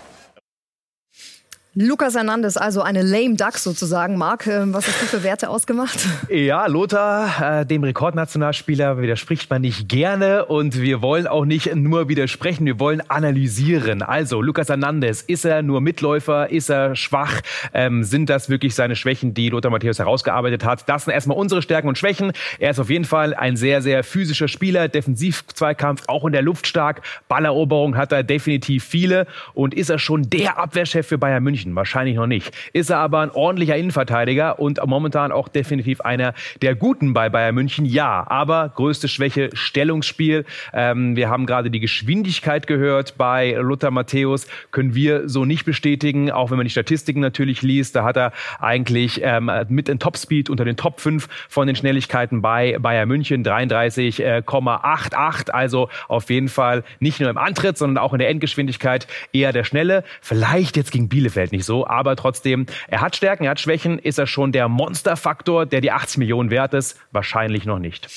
Lukas 1.75 2.13
Hernandez, 2.13 2.55
also 2.55 2.83
eine 2.83 3.01
lame 3.01 3.33
duck 3.33 3.57
sozusagen. 3.57 4.15
Marc, 4.15 4.45
äh, 4.45 4.71
was 4.71 4.87
hast 4.87 5.01
du 5.01 5.05
für 5.07 5.23
Werte 5.23 5.49
ausgemacht? 5.49 5.97
Ja, 6.29 6.65
Lothar, 6.67 7.61
äh, 7.61 7.65
dem 7.65 7.83
Rekordnationalspieler 7.83 8.99
widerspricht 8.99 9.49
man 9.49 9.61
nicht 9.61 9.87
gerne 9.87 10.45
und 10.45 10.79
wir 10.79 11.01
wollen 11.01 11.27
auch 11.27 11.45
nicht 11.45 11.73
nur 11.75 12.09
widersprechen, 12.09 12.65
wir 12.65 12.79
wollen 12.79 13.01
analysieren. 13.09 14.01
Also, 14.01 14.41
Lukas 14.41 14.69
Hernandez, 14.69 15.21
ist 15.21 15.45
er 15.45 15.61
nur 15.61 15.81
Mitläufer, 15.81 16.49
ist 16.49 16.69
er 16.69 16.95
schwach? 16.95 17.41
Ähm, 17.73 18.03
sind 18.03 18.29
das 18.29 18.49
wirklich 18.49 18.73
seine 18.73 18.95
Schwächen, 18.95 19.33
die 19.33 19.49
Lothar 19.49 19.71
Matthäus 19.71 19.99
herausgearbeitet 19.99 20.63
hat? 20.65 20.87
Das 20.89 21.05
sind 21.05 21.13
erstmal 21.13 21.37
unsere 21.37 21.61
Stärken 21.61 21.87
und 21.87 21.97
Schwächen. 21.97 22.31
Er 22.59 22.71
ist 22.71 22.79
auf 22.79 22.89
jeden 22.89 23.05
Fall 23.05 23.33
ein 23.33 23.57
sehr, 23.57 23.81
sehr 23.81 24.03
physischer 24.03 24.47
Spieler, 24.47 24.87
Defensiv-Zweikampf, 24.87 26.03
auch 26.07 26.25
in 26.25 26.33
der 26.33 26.41
Luft 26.41 26.67
stark. 26.67 27.01
Balleroberung 27.27 27.95
hat 27.95 28.11
er 28.11 28.23
definitiv 28.23 28.83
viele 28.83 29.27
und 29.53 29.73
ist 29.73 29.89
er 29.89 29.99
schon 29.99 30.29
der 30.29 30.57
Abwehrchef 30.57 31.07
für 31.07 31.17
Bayern 31.17 31.43
München? 31.43 31.62
München? 31.63 31.75
Wahrscheinlich 31.75 32.15
noch 32.15 32.27
nicht. 32.27 32.53
Ist 32.73 32.89
er 32.89 32.97
aber 32.97 33.21
ein 33.21 33.31
ordentlicher 33.31 33.75
Innenverteidiger 33.75 34.59
und 34.59 34.79
momentan 34.85 35.31
auch 35.31 35.47
definitiv 35.47 36.01
einer 36.01 36.33
der 36.61 36.75
Guten 36.75 37.13
bei 37.13 37.29
Bayern 37.29 37.55
München? 37.55 37.85
Ja, 37.85 38.25
aber 38.29 38.71
größte 38.75 39.07
Schwäche 39.07 39.49
Stellungsspiel. 39.53 40.45
Ähm, 40.73 41.15
wir 41.15 41.29
haben 41.29 41.45
gerade 41.45 41.71
die 41.71 41.79
Geschwindigkeit 41.79 42.67
gehört 42.67 43.17
bei 43.17 43.55
Lothar 43.59 43.91
Matthäus. 43.91 44.47
Können 44.71 44.95
wir 44.95 45.29
so 45.29 45.45
nicht 45.45 45.63
bestätigen, 45.65 46.31
auch 46.31 46.49
wenn 46.51 46.57
man 46.57 46.65
die 46.65 46.71
Statistiken 46.71 47.21
natürlich 47.21 47.61
liest. 47.61 47.95
Da 47.95 48.03
hat 48.03 48.17
er 48.17 48.33
eigentlich 48.59 49.21
ähm, 49.23 49.49
mit 49.69 49.87
in 49.89 49.99
Topspeed 49.99 50.49
unter 50.49 50.65
den 50.65 50.77
Top 50.77 50.99
5 50.99 51.27
von 51.49 51.67
den 51.67 51.75
Schnelligkeiten 51.75 52.41
bei 52.41 52.77
Bayern 52.79 53.07
München 53.07 53.43
33,88. 53.43 55.51
Also 55.51 55.89
auf 56.07 56.29
jeden 56.29 56.49
Fall 56.49 56.83
nicht 56.99 57.19
nur 57.19 57.29
im 57.29 57.37
Antritt, 57.37 57.77
sondern 57.77 58.03
auch 58.03 58.13
in 58.13 58.19
der 58.19 58.29
Endgeschwindigkeit 58.29 59.07
eher 59.31 59.53
der 59.53 59.63
Schnelle. 59.63 60.03
Vielleicht 60.21 60.77
jetzt 60.77 60.91
gegen 60.91 61.09
Bielefeld 61.09 61.51
nicht 61.53 61.63
so, 61.63 61.87
aber 61.87 62.17
trotzdem, 62.17 62.65
er 62.89 62.99
hat 62.99 63.15
Stärken, 63.15 63.45
er 63.45 63.51
hat 63.51 63.61
Schwächen. 63.61 63.97
Ist 63.97 64.19
er 64.19 64.27
schon 64.27 64.51
der 64.51 64.67
Monsterfaktor, 64.67 65.65
der 65.65 65.79
die 65.79 65.91
80 65.91 66.17
Millionen 66.17 66.49
wert 66.49 66.73
ist? 66.73 66.99
Wahrscheinlich 67.11 67.65
noch 67.65 67.79
nicht. 67.79 68.09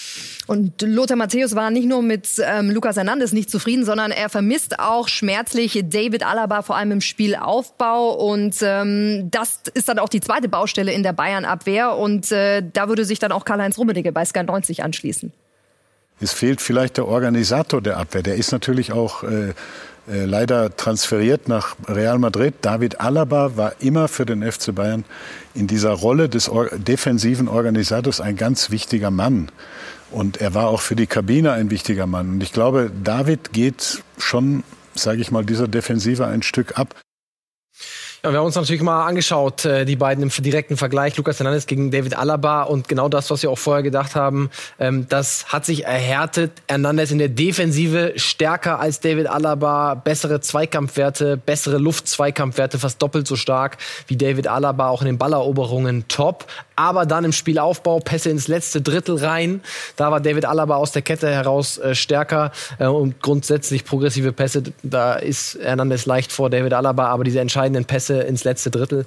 Und 0.48 0.82
Lothar 0.82 1.16
Matthäus 1.16 1.54
war 1.54 1.70
nicht 1.70 1.86
nur 1.86 2.02
mit 2.02 2.28
ähm, 2.44 2.70
Lukas 2.70 2.96
Hernandez 2.96 3.32
nicht 3.32 3.50
zufrieden, 3.50 3.84
sondern 3.84 4.10
er 4.10 4.28
vermisst 4.28 4.78
auch 4.78 5.08
schmerzlich 5.08 5.82
David 5.84 6.24
Alaba, 6.24 6.62
vor 6.62 6.76
allem 6.76 6.92
im 6.92 7.00
Spielaufbau. 7.00 8.10
Und 8.14 8.56
ähm, 8.62 9.28
das 9.30 9.62
ist 9.74 9.88
dann 9.88 9.98
auch 9.98 10.08
die 10.08 10.20
zweite 10.20 10.48
Baustelle 10.48 10.92
in 10.92 11.02
der 11.02 11.12
Bayern-Abwehr. 11.12 11.96
Und 11.96 12.32
äh, 12.32 12.62
da 12.72 12.88
würde 12.88 13.04
sich 13.04 13.18
dann 13.18 13.32
auch 13.32 13.44
Karl-Heinz 13.44 13.78
Rummenigge 13.78 14.12
bei 14.12 14.24
Sky 14.24 14.44
90 14.44 14.82
anschließen. 14.82 15.32
Es 16.20 16.32
fehlt 16.32 16.60
vielleicht 16.60 16.96
der 16.96 17.06
Organisator 17.06 17.82
der 17.82 17.98
Abwehr. 17.98 18.22
Der 18.22 18.36
ist 18.36 18.52
natürlich 18.52 18.92
auch 18.92 19.22
äh, 19.22 19.52
äh, 20.08 20.24
leider 20.24 20.74
transferiert 20.76 21.48
nach 21.48 21.76
Real 21.88 22.18
Madrid. 22.18 22.54
David 22.62 23.00
Alaba 23.00 23.56
war 23.56 23.80
immer 23.80 24.08
für 24.08 24.24
den 24.24 24.42
FC 24.50 24.74
Bayern 24.74 25.04
in 25.54 25.66
dieser 25.66 25.90
Rolle 25.90 26.28
des 26.28 26.48
or 26.48 26.68
defensiven 26.70 27.48
Organisators 27.48 28.20
ein 28.20 28.36
ganz 28.36 28.70
wichtiger 28.70 29.10
Mann. 29.10 29.50
Und 30.10 30.40
er 30.40 30.54
war 30.54 30.68
auch 30.68 30.80
für 30.80 30.94
die 30.94 31.08
Kabine 31.08 31.52
ein 31.52 31.70
wichtiger 31.70 32.06
Mann. 32.06 32.30
Und 32.30 32.42
ich 32.42 32.52
glaube, 32.52 32.90
David 33.02 33.52
geht 33.52 34.02
schon, 34.18 34.62
sage 34.94 35.20
ich 35.20 35.32
mal, 35.32 35.44
dieser 35.44 35.66
Defensive 35.66 36.26
ein 36.26 36.42
Stück 36.42 36.78
ab. 36.78 36.94
Ja, 38.26 38.32
wir 38.32 38.40
haben 38.40 38.46
uns 38.46 38.56
natürlich 38.56 38.82
mal 38.82 39.06
angeschaut, 39.06 39.64
äh, 39.64 39.84
die 39.84 39.94
beiden 39.94 40.20
im 40.20 40.30
direkten 40.30 40.76
Vergleich, 40.76 41.16
Lukas 41.16 41.38
Hernandez 41.38 41.66
gegen 41.66 41.92
David 41.92 42.18
Alaba 42.18 42.64
und 42.64 42.88
genau 42.88 43.08
das, 43.08 43.30
was 43.30 43.40
wir 43.44 43.52
auch 43.52 43.58
vorher 43.58 43.84
gedacht 43.84 44.16
haben, 44.16 44.50
ähm, 44.80 45.06
das 45.08 45.52
hat 45.52 45.64
sich 45.64 45.84
erhärtet. 45.84 46.50
Hernandez 46.66 47.12
in 47.12 47.18
der 47.18 47.28
Defensive 47.28 48.14
stärker 48.16 48.80
als 48.80 48.98
David 48.98 49.28
Alaba, 49.28 49.94
bessere 49.94 50.40
Zweikampfwerte, 50.40 51.36
bessere 51.36 51.78
Luftzweikampfwerte, 51.78 52.80
fast 52.80 53.00
doppelt 53.00 53.28
so 53.28 53.36
stark 53.36 53.76
wie 54.08 54.16
David 54.16 54.48
Alaba, 54.48 54.88
auch 54.88 55.02
in 55.02 55.06
den 55.06 55.18
Balleroberungen 55.18 56.08
top. 56.08 56.46
Aber 56.74 57.06
dann 57.06 57.24
im 57.24 57.32
Spielaufbau 57.32 58.00
Pässe 58.00 58.28
ins 58.28 58.48
letzte 58.48 58.82
Drittel 58.82 59.16
rein. 59.16 59.62
Da 59.94 60.10
war 60.10 60.20
David 60.20 60.44
Alaba 60.44 60.76
aus 60.76 60.92
der 60.92 61.00
Kette 61.00 61.30
heraus 61.30 61.78
äh, 61.78 61.94
stärker 61.94 62.50
äh, 62.78 62.86
und 62.86 63.22
grundsätzlich 63.22 63.84
progressive 63.84 64.32
Pässe. 64.32 64.64
Da 64.82 65.14
ist 65.14 65.58
Hernandez 65.62 66.04
leicht 66.04 66.32
vor 66.32 66.50
David 66.50 66.74
Alaba, 66.74 67.06
aber 67.06 67.24
diese 67.24 67.40
entscheidenden 67.40 67.86
Pässe 67.86 68.15
ins 68.22 68.44
letzte 68.44 68.70
Drittel 68.70 69.06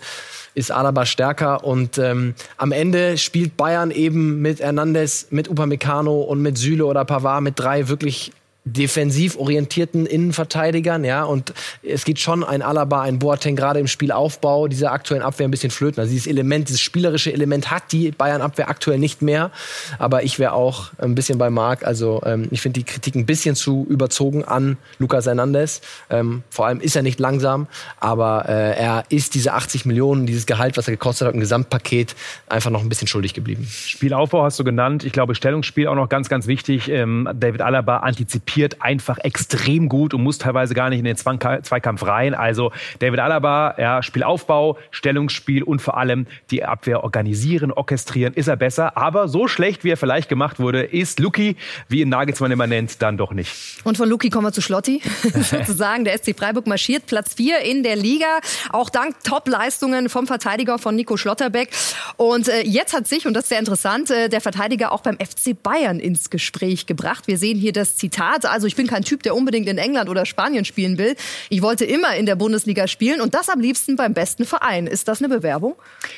ist 0.54 0.72
Alaba 0.72 1.06
stärker. 1.06 1.64
Und 1.64 1.98
ähm, 1.98 2.34
am 2.58 2.72
Ende 2.72 3.18
spielt 3.18 3.58
Bayern 3.58 3.92
eben 3.92 4.42
mit 4.42 4.60
Hernandez, 4.60 5.28
mit 5.30 5.50
Upamecano 5.50 6.22
und 6.22 6.42
mit 6.42 6.58
Süle 6.58 6.86
oder 6.86 7.06
Pavard 7.06 7.44
mit 7.44 7.60
drei 7.60 7.88
wirklich 7.88 8.32
defensiv 8.66 9.38
orientierten 9.38 10.06
Innenverteidigern, 10.06 11.04
ja, 11.04 11.24
und 11.24 11.54
es 11.82 12.04
geht 12.04 12.20
schon 12.20 12.44
ein 12.44 12.62
Alaba, 12.62 13.02
ein 13.02 13.20
Boateng 13.20 13.56
gerade 13.56 13.80
im 13.80 13.88
Spielaufbau 13.88 14.68
dieser 14.68 14.92
aktuellen 14.92 15.24
Abwehr 15.24 15.48
ein 15.48 15.52
bisschen 15.52 15.72
flöten. 15.72 16.00
Also 16.00 16.12
dieses 16.12 16.28
Element, 16.28 16.68
dieses 16.68 16.82
spielerische 16.82 17.32
Element 17.32 17.72
hat 17.72 17.92
die 17.92 18.12
Bayern-Abwehr 18.12 18.70
aktuell 18.70 19.00
nicht 19.00 19.22
mehr, 19.22 19.52
aber 19.98 20.24
ich 20.24 20.40
wäre 20.40 20.54
auch 20.54 20.92
ein 20.98 21.16
bisschen 21.16 21.38
bei 21.38 21.50
Marc, 21.50 21.86
also 21.86 22.22
ähm, 22.26 22.48
ich 22.52 22.62
finde 22.62 22.80
die 22.80 22.86
Kritik 22.86 23.16
ein 23.16 23.26
bisschen 23.26 23.56
zu 23.56 23.88
überzogen 23.90 24.44
an 24.44 24.78
Lucas 25.00 25.26
Hernandez. 25.26 25.82
Ähm, 26.10 26.44
vor 26.50 26.68
allem 26.68 26.82
ist 26.82 26.96
er 26.96 27.02
nicht 27.02 27.20
langsam, 27.20 27.68
aber 28.00 28.48
äh, 28.48 28.78
er 28.78 29.06
ist 29.10 29.36
diese 29.36 29.54
80 29.54 29.86
Millionen, 29.86 30.26
dieses 30.26 30.46
Gehalt, 30.46 30.78
was 30.78 30.88
er 30.88 30.92
gekostet 30.92 31.28
hat, 31.28 31.34
im 31.34 31.40
Gesamtpaket, 31.40 32.16
einfach 32.48 32.72
noch 32.72 32.82
ein 32.82 32.90
bisschen 32.90 33.08
schuldig 33.08 33.34
geblieben. 33.34 33.68
Spielaufbau 33.70 34.44
hast 34.44 34.60
du 34.60 34.64
genannt, 34.64 35.04
ich 35.06 35.14
glaube 35.14 35.34
Stellungsspiel 35.34 35.88
auch 35.88 35.96
noch 35.96 36.10
ganz, 36.10 36.30
ganz 36.30 36.46
wichtig. 36.46 36.90
Ähm, 36.90 37.30
David 37.34 37.62
Alaba 37.62 37.98
antizipiert 37.98 38.49
blockiert 38.50 38.82
einfach 38.82 39.20
extrem 39.20 39.90
gut 39.90 40.14
und 40.14 40.24
muss 40.24 40.40
teilweise 40.40 40.74
gar 40.74 40.90
nicht 40.90 41.00
in 41.00 41.06
den 41.06 41.16
Zweikampf 41.16 42.04
rein. 42.04 42.34
Also 42.34 42.72
David 42.98 43.20
Alaba, 43.20 43.76
ja, 43.78 44.02
Spielaufbau, 44.02 44.78
Stellungsspiel 44.90 45.62
und 45.62 45.82
vor 45.82 45.98
allem 45.98 46.26
die 46.50 46.66
Abwehr 46.66 47.04
organisieren, 47.04 47.72
orchestrieren, 47.72 48.34
ist 48.34 48.48
er 48.48 48.56
besser. 48.56 48.98
Aber 48.98 49.28
so 49.28 49.48
schlecht, 49.48 49.84
wie 49.84 49.92
er 49.92 49.98
vielleicht 49.98 50.30
gemacht 50.30 50.60
wurde, 50.60 50.82
ist 50.82 51.20
Luki, 51.20 51.58
wie 51.90 52.02
ihn 52.02 52.10
Nagelsmann 52.10 52.52
immer 52.52 52.66
nennt, 52.66 53.02
dann 53.04 53.18
doch 53.18 53.34
nicht. 53.34 53.54
Und 53.84 53.98
von 53.98 54.10
Luki 54.10 54.30
kommen 54.32 54.48
wir 54.48 54.52
zu 54.52 54.62
Schlotti, 54.62 55.02
sozusagen. 55.42 56.04
Der 56.04 56.18
SC 56.18 56.36
Freiburg 56.36 56.66
marschiert 56.66 57.06
Platz 57.06 57.36
4 57.36 57.60
in 57.60 57.84
der 57.84 57.96
Liga, 57.96 58.40
auch 58.72 58.90
dank 58.90 59.24
Top-Leistungen 59.24 60.10
vom 60.10 60.26
Verteidiger 60.26 60.80
von 60.80 60.96
Nico 60.96 61.18
Schlotterbeck. 61.18 61.70
Und 62.18 62.48
äh, 62.48 62.62
jetzt 62.62 62.94
hat 62.94 63.08
sich, 63.08 63.28
und 63.28 63.36
das 63.36 63.44
ist 63.44 63.50
sehr 63.50 63.60
interessant, 63.60 64.10
äh, 64.10 64.28
der 64.28 64.42
Verteidiger 64.42 64.92
auch 64.92 65.02
beim 65.02 65.18
FC 65.18 65.62
Bayern 65.62 66.00
ins 66.00 66.32
Gespräch 66.32 66.88
gebracht. 66.88 67.28
Wir 67.28 67.38
sehen 67.38 67.60
hier 67.60 67.74
das 67.74 67.96
Zitat. 67.96 68.39
Also 68.46 68.68
ich 68.68 68.76
bin 68.76 68.88
kein 68.88 69.04
Typ, 69.04 69.24
der 69.24 69.36
unbedingt 69.36 69.68
in 69.68 69.78
England 69.78 70.10
oder 70.10 70.26
Spanien 70.26 70.66
spielen 70.66 70.98
will. 70.98 71.16
Ich 71.50 71.62
wollte 71.62 71.86
immer 71.86 72.16
in 72.16 72.26
der 72.26 72.36
Bundesliga 72.36 72.88
spielen 72.88 73.22
und 73.22 73.34
das 73.34 73.50
am 73.50 73.60
liebsten 73.60 73.96
beim 73.96 74.14
besten 74.14 74.46
Verein. 74.46 74.88
Ist 74.88 75.08
das 75.08 75.22
eine 75.22 75.30
Bewerbung? 75.30 75.76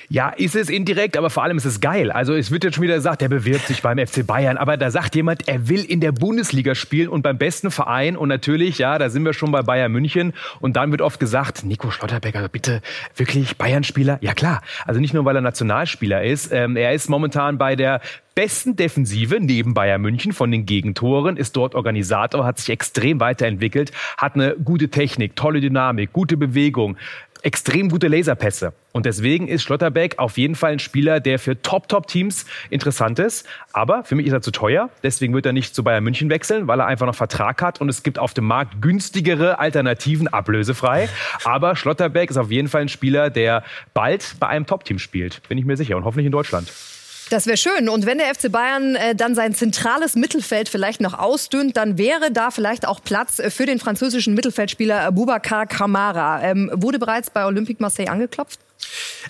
Ja, 0.10 0.30
ist 0.30 0.56
es 0.56 0.70
indirekt, 0.70 1.18
aber 1.18 1.30
vor 1.30 1.44
allem 1.44 1.58
ist 1.58 1.66
es 1.66 1.80
geil. 1.80 2.12
Also 2.12 2.34
es 2.34 2.52
wird 2.52 2.64
jetzt 2.64 2.76
schon 2.76 2.84
wieder 2.84 2.96
gesagt, 2.96 3.22
der 3.22 3.30
bewirbt 3.30 3.68
sich 3.68 3.82
beim 3.82 3.98
FC 3.98 4.26
Bayern, 4.26 4.58
aber 4.58 4.78
da 4.78 4.92
sagt 4.92 5.16
jemand, 5.16 5.48
er 5.48 5.68
will 5.70 5.84
in 5.84 6.02
der 6.02 6.12
Bundesliga 6.12 6.76
spielen 6.76 7.10
und 7.10 7.22
beim 7.22 7.38
besten 7.38 7.72
Verein 7.72 8.18
und 8.18 8.30
natürlich, 8.30 8.78
ja, 8.78 8.98
da 8.98 9.10
sind 9.10 9.24
wir 9.24 9.34
schon 9.34 9.52
bei 9.52 9.62
Bayern 9.62 9.92
München 9.92 10.34
und 10.60 10.76
dann 10.76 10.92
wird 10.92 11.02
oft 11.02 11.20
gesagt, 11.20 11.64
Nico 11.64 11.92
Schlotterbecker, 11.92 12.48
bitte 12.50 12.82
wirklich 13.16 13.58
Bayern-Spieler? 13.58 14.18
Ja 14.22 14.34
klar, 14.34 14.62
also 14.86 15.00
nicht 15.00 15.14
nur, 15.14 15.26
weil 15.26 15.36
er 15.36 15.42
Nationalspieler 15.42 16.24
ist, 16.24 16.52
ähm, 16.52 16.76
er 16.76 16.94
ist 16.94 17.10
momentan 17.10 17.58
bei 17.58 17.76
der 17.76 18.02
besten 18.36 18.76
Defensive 18.76 19.40
neben 19.40 19.74
Bayern 19.74 20.02
München 20.02 20.32
von 20.32 20.52
den 20.52 20.66
Gegentoren, 20.66 21.38
ist 21.38 21.56
dort 21.56 21.76
Organisator, 21.76 22.46
hat 22.46 22.60
sich 22.60 22.70
extrem 22.70 23.20
weiterentwickelt, 23.20 23.92
hat 24.18 24.36
eine 24.36 24.56
gute 24.56 24.90
Technik, 24.90 25.36
tolle 25.36 25.62
Dynamik, 25.62 26.14
gute 26.14 26.38
Bewegung, 26.38 26.98
extrem 27.44 27.90
gute 27.90 28.08
Laserpässe. 28.08 28.74
Und 28.92 29.06
deswegen 29.06 29.48
ist 29.48 29.64
Schlotterbeck 29.64 30.20
auf 30.20 30.38
jeden 30.38 30.56
Fall 30.56 30.74
ein 30.74 30.80
Spieler, 30.80 31.20
der 31.20 31.40
für 31.40 31.62
Top-Top-Teams 31.62 32.46
interessant 32.70 33.20
ist. 33.20 33.48
Aber 33.74 34.04
für 34.04 34.16
mich 34.16 34.28
ist 34.28 34.34
er 34.34 34.42
zu 34.42 34.52
teuer. 34.52 34.90
Deswegen 35.02 35.34
wird 35.34 35.46
er 35.46 35.54
nicht 35.54 35.74
zu 35.74 35.84
Bayern 35.84 36.04
München 36.04 36.30
wechseln, 36.30 36.68
weil 36.68 36.80
er 36.80 36.88
einfach 36.88 37.06
noch 37.06 37.16
Vertrag 37.16 37.62
hat. 37.62 37.82
Und 37.82 37.90
es 37.90 38.04
gibt 38.04 38.20
auf 38.20 38.34
dem 38.34 38.46
Markt 38.46 38.82
günstigere 38.82 39.60
Alternativen 39.60 40.28
ablösefrei. 40.28 41.10
Aber 41.44 41.76
Schlotterbeck 41.76 42.30
ist 42.30 42.38
auf 42.38 42.52
jeden 42.52 42.68
Fall 42.68 42.82
ein 42.82 42.90
Spieler, 42.90 43.30
der 43.30 43.64
bald 43.94 44.36
bei 44.40 44.48
einem 44.48 44.66
Top-Team 44.66 45.00
spielt. 45.00 45.42
Bin 45.48 45.58
ich 45.58 45.66
mir 45.66 45.78
sicher. 45.78 45.98
Und 45.98 46.04
hoffentlich 46.04 46.26
in 46.26 46.32
Deutschland. 46.32 46.72
Das 47.32 47.46
wäre 47.46 47.56
schön. 47.56 47.88
Und 47.88 48.06
wenn 48.06 48.18
der 48.18 48.36
FC 48.36 48.52
Bayern 48.52 48.96
äh, 48.96 49.16
dann 49.16 49.36
sein 49.36 49.56
zentrales 49.56 50.16
Mittelfeld 50.16 50.68
vielleicht 50.68 51.00
noch 51.00 51.18
ausdünnt, 51.18 51.78
dann 51.78 51.98
wäre 51.98 52.30
da 52.30 52.52
vielleicht 52.52 52.86
auch 52.86 53.02
Platz 53.02 53.40
äh, 53.40 53.50
für 53.50 53.66
den 53.66 53.80
französischen 53.80 54.34
Mittelfeldspieler 54.34 55.14
Boubacar 55.14 55.66
Kamara. 55.66 56.44
Ähm, 56.44 56.70
wurde 56.74 57.00
bereits 57.00 57.30
bei 57.30 57.46
Olympique 57.46 57.82
Marseille 57.82 58.10
angeklopft? 58.10 58.60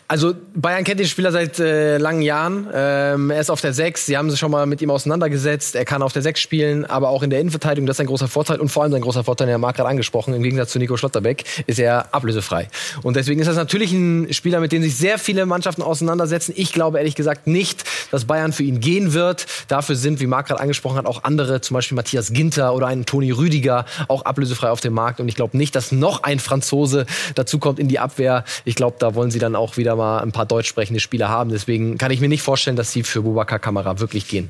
Also 0.08 0.34
Bayern 0.54 0.84
kennt 0.84 1.00
den 1.00 1.08
Spieler 1.08 1.32
seit 1.32 1.60
äh, 1.60 1.98
langen 1.98 2.22
Jahren. 2.22 2.68
Ähm, 2.74 3.30
er 3.30 3.40
ist 3.40 3.50
auf 3.50 3.62
der 3.62 3.74
6. 3.74 4.06
Sie 4.06 4.18
haben 4.18 4.30
sich 4.30 4.40
schon 4.40 4.52
mal 4.52 4.66
mit 4.66 4.82
ihm 4.82 4.90
auseinandergesetzt. 4.90 5.76
Er 5.76 5.86
kann 5.86 6.02
auf 6.02 6.14
der 6.14 6.22
6 6.22 6.40
spielen, 6.40 6.86
aber 6.86 7.10
auch 7.10 7.24
in 7.24 7.30
der 7.30 7.40
Innenverteidigung. 7.40 7.88
Das 7.88 7.96
ist 7.98 8.02
ein 8.02 8.08
großer 8.08 8.28
Vorteil. 8.28 8.60
Und 8.60 8.70
vor 8.70 8.84
allem 8.84 8.92
sein 8.92 9.02
großer 9.02 9.24
Vorteil, 9.24 9.48
der 9.48 9.58
Marc 9.58 9.78
gerade 9.78 9.90
angesprochen, 9.90 10.34
im 10.34 10.44
Gegensatz 10.44 10.72
zu 10.72 10.80
Nico 10.80 10.98
Schlotterbeck, 10.98 11.44
ist 11.68 11.80
er 11.80 12.14
ablösefrei. 12.14 12.68
Und 13.04 13.16
deswegen 13.16 13.40
ist 13.40 13.48
das 13.48 13.56
natürlich 13.56 13.94
ein 13.94 14.34
Spieler, 14.34 14.60
mit 14.60 14.72
dem 14.72 14.84
sich 14.84 14.98
sehr 14.98 15.18
viele 15.18 15.46
Mannschaften 15.46 15.82
auseinandersetzen. 15.82 16.54
Ich 16.56 16.74
glaube 16.74 16.98
ehrlich 16.98 17.16
gesagt 17.16 17.48
nicht, 17.48 17.84
dass 18.12 18.26
Bayern 18.26 18.54
für 18.54 18.64
ihn 18.64 18.80
gehen 18.80 19.14
wird. 19.14 19.46
Dafür 19.68 19.96
sind, 19.96 20.20
wie 20.20 20.28
Marc 20.28 20.48
gerade 20.48 20.62
angesprochen 20.62 20.98
hat, 20.98 21.06
auch 21.06 21.24
andere, 21.24 21.62
zum 21.62 21.76
Beispiel 21.76 21.96
Matthias 21.96 22.34
Ginter 22.34 22.74
oder 22.74 22.88
ein 22.88 23.06
Toni 23.06 23.32
Rüdiger, 23.32 23.86
auch 24.08 24.24
ablösefrei 24.24 24.70
auf 24.70 24.82
dem 24.82 24.94
Markt. 24.94 25.20
Und 25.20 25.28
ich 25.28 25.36
glaube 25.36 25.58
nicht, 25.58 25.76
dass 25.76 25.92
noch 25.92 26.24
ein 26.24 26.40
Franzose 26.40 27.06
dazukommt 27.36 27.80
in 27.80 27.88
die 27.88 28.00
Abwehr. 28.00 28.44
Ich 28.66 28.76
glaube, 28.76 28.98
da 29.00 29.16
wollen 29.16 29.32
sie 29.32 29.40
dann 29.40 29.56
auch 29.56 29.78
wieder 29.78 29.96
mal 29.96 30.20
ein 30.20 30.32
paar 30.32 30.46
deutsch 30.46 30.68
sprechende 30.68 31.00
Spieler 31.00 31.30
haben. 31.30 31.50
Deswegen 31.50 31.98
kann 31.98 32.12
ich 32.12 32.22
mir 32.22 32.30
nicht 32.30 32.44
vorstellen, 32.44 32.76
dass 32.76 32.92
sie 32.92 33.04
für 33.04 33.22
Boubacar 33.22 33.60
Kamara 33.60 34.00
wirklich 34.00 34.28
gehen 34.28 34.50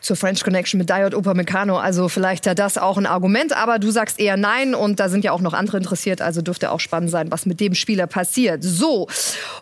zur 0.00 0.16
French 0.16 0.42
Connection 0.42 0.78
mit 0.78 0.88
Diod 0.88 1.14
Upamecano. 1.14 1.78
Also 1.78 2.08
vielleicht 2.08 2.46
ja 2.46 2.54
das 2.54 2.78
auch 2.78 2.96
ein 2.96 3.06
Argument, 3.06 3.56
aber 3.56 3.78
du 3.78 3.90
sagst 3.90 4.18
eher 4.18 4.36
nein 4.36 4.74
und 4.74 5.00
da 5.00 5.08
sind 5.08 5.24
ja 5.24 5.32
auch 5.32 5.40
noch 5.40 5.52
andere 5.52 5.76
interessiert, 5.76 6.20
also 6.22 6.42
dürfte 6.42 6.70
auch 6.72 6.80
spannend 6.80 7.10
sein, 7.10 7.30
was 7.30 7.46
mit 7.46 7.60
dem 7.60 7.74
Spieler 7.74 8.06
passiert. 8.06 8.62
So, 8.64 9.08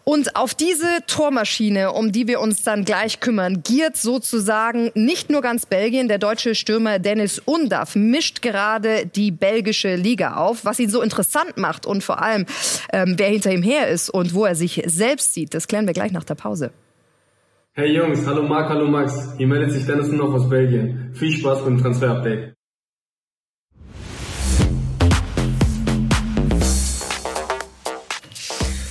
und 0.08 0.36
auf 0.36 0.54
diese 0.54 0.86
Tormaschine, 1.06 1.92
um 1.92 2.12
die 2.12 2.26
wir 2.26 2.40
uns 2.40 2.62
dann 2.62 2.86
gleich 2.86 3.20
kümmern, 3.20 3.62
giert 3.62 3.98
sozusagen 3.98 4.90
nicht 4.94 5.28
nur 5.28 5.42
ganz 5.42 5.66
Belgien. 5.66 6.08
Der 6.08 6.16
deutsche 6.16 6.54
Stürmer 6.54 6.98
Dennis 6.98 7.42
Undaff 7.44 7.94
mischt 7.94 8.40
gerade 8.40 9.04
die 9.04 9.30
belgische 9.30 9.96
Liga 9.96 10.36
auf. 10.36 10.64
Was 10.64 10.80
ihn 10.80 10.88
so 10.88 11.02
interessant 11.02 11.58
macht 11.58 11.84
und 11.84 12.02
vor 12.02 12.22
allem, 12.22 12.46
ähm, 12.90 13.16
wer 13.18 13.28
hinter 13.28 13.52
ihm 13.52 13.62
her 13.62 13.88
ist 13.88 14.08
und 14.08 14.32
wo 14.32 14.46
er 14.46 14.54
sich 14.54 14.82
selbst 14.86 15.34
sieht, 15.34 15.52
das 15.52 15.68
klären 15.68 15.86
wir 15.86 15.92
gleich 15.92 16.12
nach 16.12 16.24
der 16.24 16.36
Pause. 16.36 16.70
Hey 17.74 17.94
Jungs, 17.94 18.26
hallo 18.26 18.44
Marc, 18.44 18.70
hallo 18.70 18.88
Max. 18.88 19.34
Hier 19.36 19.46
meldet 19.46 19.72
sich 19.72 19.84
Dennis 19.84 20.08
noch 20.08 20.32
aus 20.32 20.48
Belgien. 20.48 21.12
Viel 21.16 21.32
Spaß 21.32 21.64
beim 21.64 21.76
Transfer-Update. 21.76 22.57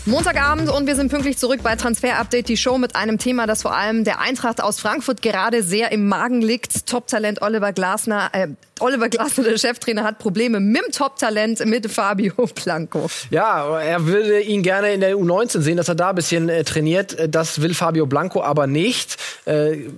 Montagabend 0.07 0.69
und 0.69 0.87
wir 0.87 0.95
sind 0.95 1.11
pünktlich 1.11 1.37
zurück 1.37 1.59
bei 1.61 1.75
Transfer 1.75 2.17
Update, 2.17 2.47
die 2.47 2.55
Show 2.55 2.77
mit 2.77 2.95
einem 2.95 3.17
Thema, 3.17 3.45
das 3.45 3.63
vor 3.63 3.75
allem 3.75 4.05
der 4.05 4.21
Eintracht 4.21 4.63
aus 4.63 4.79
Frankfurt 4.79 5.21
gerade 5.21 5.63
sehr 5.63 5.91
im 5.91 6.07
Magen 6.07 6.41
liegt. 6.41 6.87
Top-Talent 6.87 7.41
Oliver 7.41 7.73
Glasner, 7.73 8.29
äh, 8.31 8.47
Oliver 8.79 9.09
Glasner, 9.09 9.43
der 9.43 9.57
Cheftrainer, 9.57 10.05
hat 10.05 10.17
Probleme 10.17 10.61
mit 10.61 10.81
dem 10.81 10.91
Top-Talent 10.93 11.65
mit 11.65 11.91
Fabio 11.91 12.33
Blanco. 12.63 13.09
Ja, 13.31 13.79
er 13.81 14.05
würde 14.05 14.39
ihn 14.39 14.63
gerne 14.63 14.93
in 14.93 15.01
der 15.01 15.17
U19 15.17 15.59
sehen, 15.59 15.75
dass 15.75 15.89
er 15.89 15.95
da 15.95 16.11
ein 16.11 16.15
bisschen 16.15 16.47
äh, 16.47 16.63
trainiert. 16.63 17.17
Das 17.29 17.61
will 17.61 17.73
Fabio 17.73 18.05
Blanco 18.05 18.41
aber 18.41 18.65
nicht. 18.65 19.17
Äh, 19.47 19.89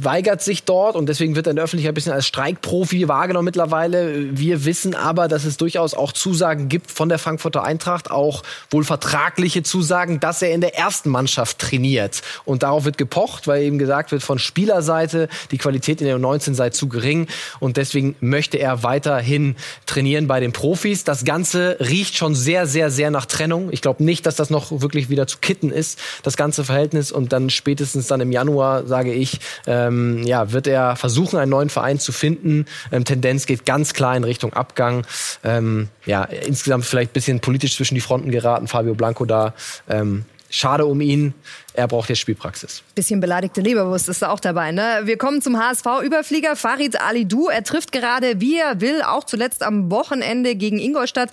weigert 0.00 0.42
sich 0.42 0.64
dort 0.64 0.96
und 0.96 1.08
deswegen 1.08 1.34
wird 1.36 1.46
er 1.46 1.50
in 1.50 1.56
der 1.56 1.64
Öffentlichkeit 1.64 1.92
ein 1.92 1.94
bisschen 1.94 2.12
als 2.12 2.26
Streikprofi 2.26 3.08
wahrgenommen 3.08 3.46
mittlerweile. 3.46 4.36
Wir 4.36 4.64
wissen 4.64 4.94
aber, 4.94 5.28
dass 5.28 5.44
es 5.44 5.56
durchaus 5.56 5.94
auch 5.94 6.12
Zusagen 6.12 6.68
gibt 6.68 6.90
von 6.90 7.08
der 7.08 7.18
Frankfurter 7.18 7.64
Eintracht, 7.64 8.10
auch 8.10 8.42
wohl 8.70 8.84
vertraglich 8.84 9.48
ausdrückliche 9.48 9.62
Zusagen, 9.62 10.20
dass 10.20 10.42
er 10.42 10.52
in 10.52 10.60
der 10.60 10.76
ersten 10.76 11.10
Mannschaft 11.10 11.58
trainiert. 11.58 12.22
Und 12.44 12.62
darauf 12.62 12.84
wird 12.84 12.98
gepocht, 12.98 13.46
weil 13.46 13.62
eben 13.62 13.78
gesagt 13.78 14.12
wird 14.12 14.22
von 14.22 14.38
Spielerseite, 14.38 15.28
die 15.50 15.58
Qualität 15.58 16.00
in 16.00 16.06
der 16.06 16.18
U19 16.18 16.54
sei 16.54 16.70
zu 16.70 16.88
gering. 16.88 17.28
Und 17.60 17.76
deswegen 17.76 18.14
möchte 18.20 18.58
er 18.58 18.82
weiterhin 18.82 19.56
trainieren 19.86 20.26
bei 20.26 20.40
den 20.40 20.52
Profis. 20.52 21.04
Das 21.04 21.24
Ganze 21.24 21.76
riecht 21.80 22.16
schon 22.16 22.34
sehr, 22.34 22.66
sehr, 22.66 22.90
sehr 22.90 23.10
nach 23.10 23.26
Trennung. 23.26 23.68
Ich 23.72 23.80
glaube 23.80 24.04
nicht, 24.04 24.26
dass 24.26 24.36
das 24.36 24.50
noch 24.50 24.70
wirklich 24.82 25.08
wieder 25.08 25.26
zu 25.26 25.38
kitten 25.38 25.70
ist, 25.70 25.98
das 26.22 26.36
ganze 26.36 26.64
Verhältnis. 26.64 27.10
Und 27.10 27.32
dann 27.32 27.48
spätestens 27.50 28.06
dann 28.06 28.20
im 28.20 28.32
Januar, 28.32 28.86
sage 28.88 29.12
ich, 29.12 29.40
ähm, 29.66 30.22
ja, 30.24 30.52
wird 30.52 30.66
er 30.66 30.96
versuchen, 30.96 31.38
einen 31.38 31.50
neuen 31.50 31.70
Verein 31.70 31.98
zu 31.98 32.12
finden. 32.12 32.66
Ähm, 32.90 33.04
Tendenz 33.04 33.46
geht 33.46 33.64
ganz 33.66 33.94
klar 33.94 34.16
in 34.16 34.24
Richtung 34.24 34.52
Abgang. 34.52 35.06
Ähm, 35.44 35.88
ja, 36.06 36.24
insgesamt 36.24 36.84
vielleicht 36.84 37.10
ein 37.10 37.14
bisschen 37.14 37.40
politisch 37.40 37.76
zwischen 37.76 37.94
die 37.94 38.00
Fronten 38.00 38.30
geraten. 38.30 38.68
Fabio 38.68 38.94
Blanco 38.94 39.24
da 39.24 39.54
ähm, 39.88 40.24
schade 40.50 40.86
um 40.86 41.00
ihn. 41.00 41.34
Er 41.74 41.86
braucht 41.86 42.08
jetzt 42.08 42.18
Spielpraxis. 42.18 42.82
Bisschen 42.94 43.20
beleidigte 43.20 43.60
Leberwurst 43.60 44.08
ist 44.08 44.22
da 44.22 44.30
auch 44.30 44.40
dabei. 44.40 44.72
Ne? 44.72 45.02
Wir 45.04 45.16
kommen 45.16 45.42
zum 45.42 45.58
HSV-Überflieger 45.58 46.56
Farid 46.56 47.00
Alidou. 47.00 47.48
Er 47.48 47.62
trifft 47.62 47.92
gerade, 47.92 48.40
wie 48.40 48.58
er 48.58 48.80
will, 48.80 49.02
auch 49.02 49.24
zuletzt 49.24 49.62
am 49.62 49.90
Wochenende 49.90 50.56
gegen 50.56 50.78
Ingolstadt. 50.78 51.30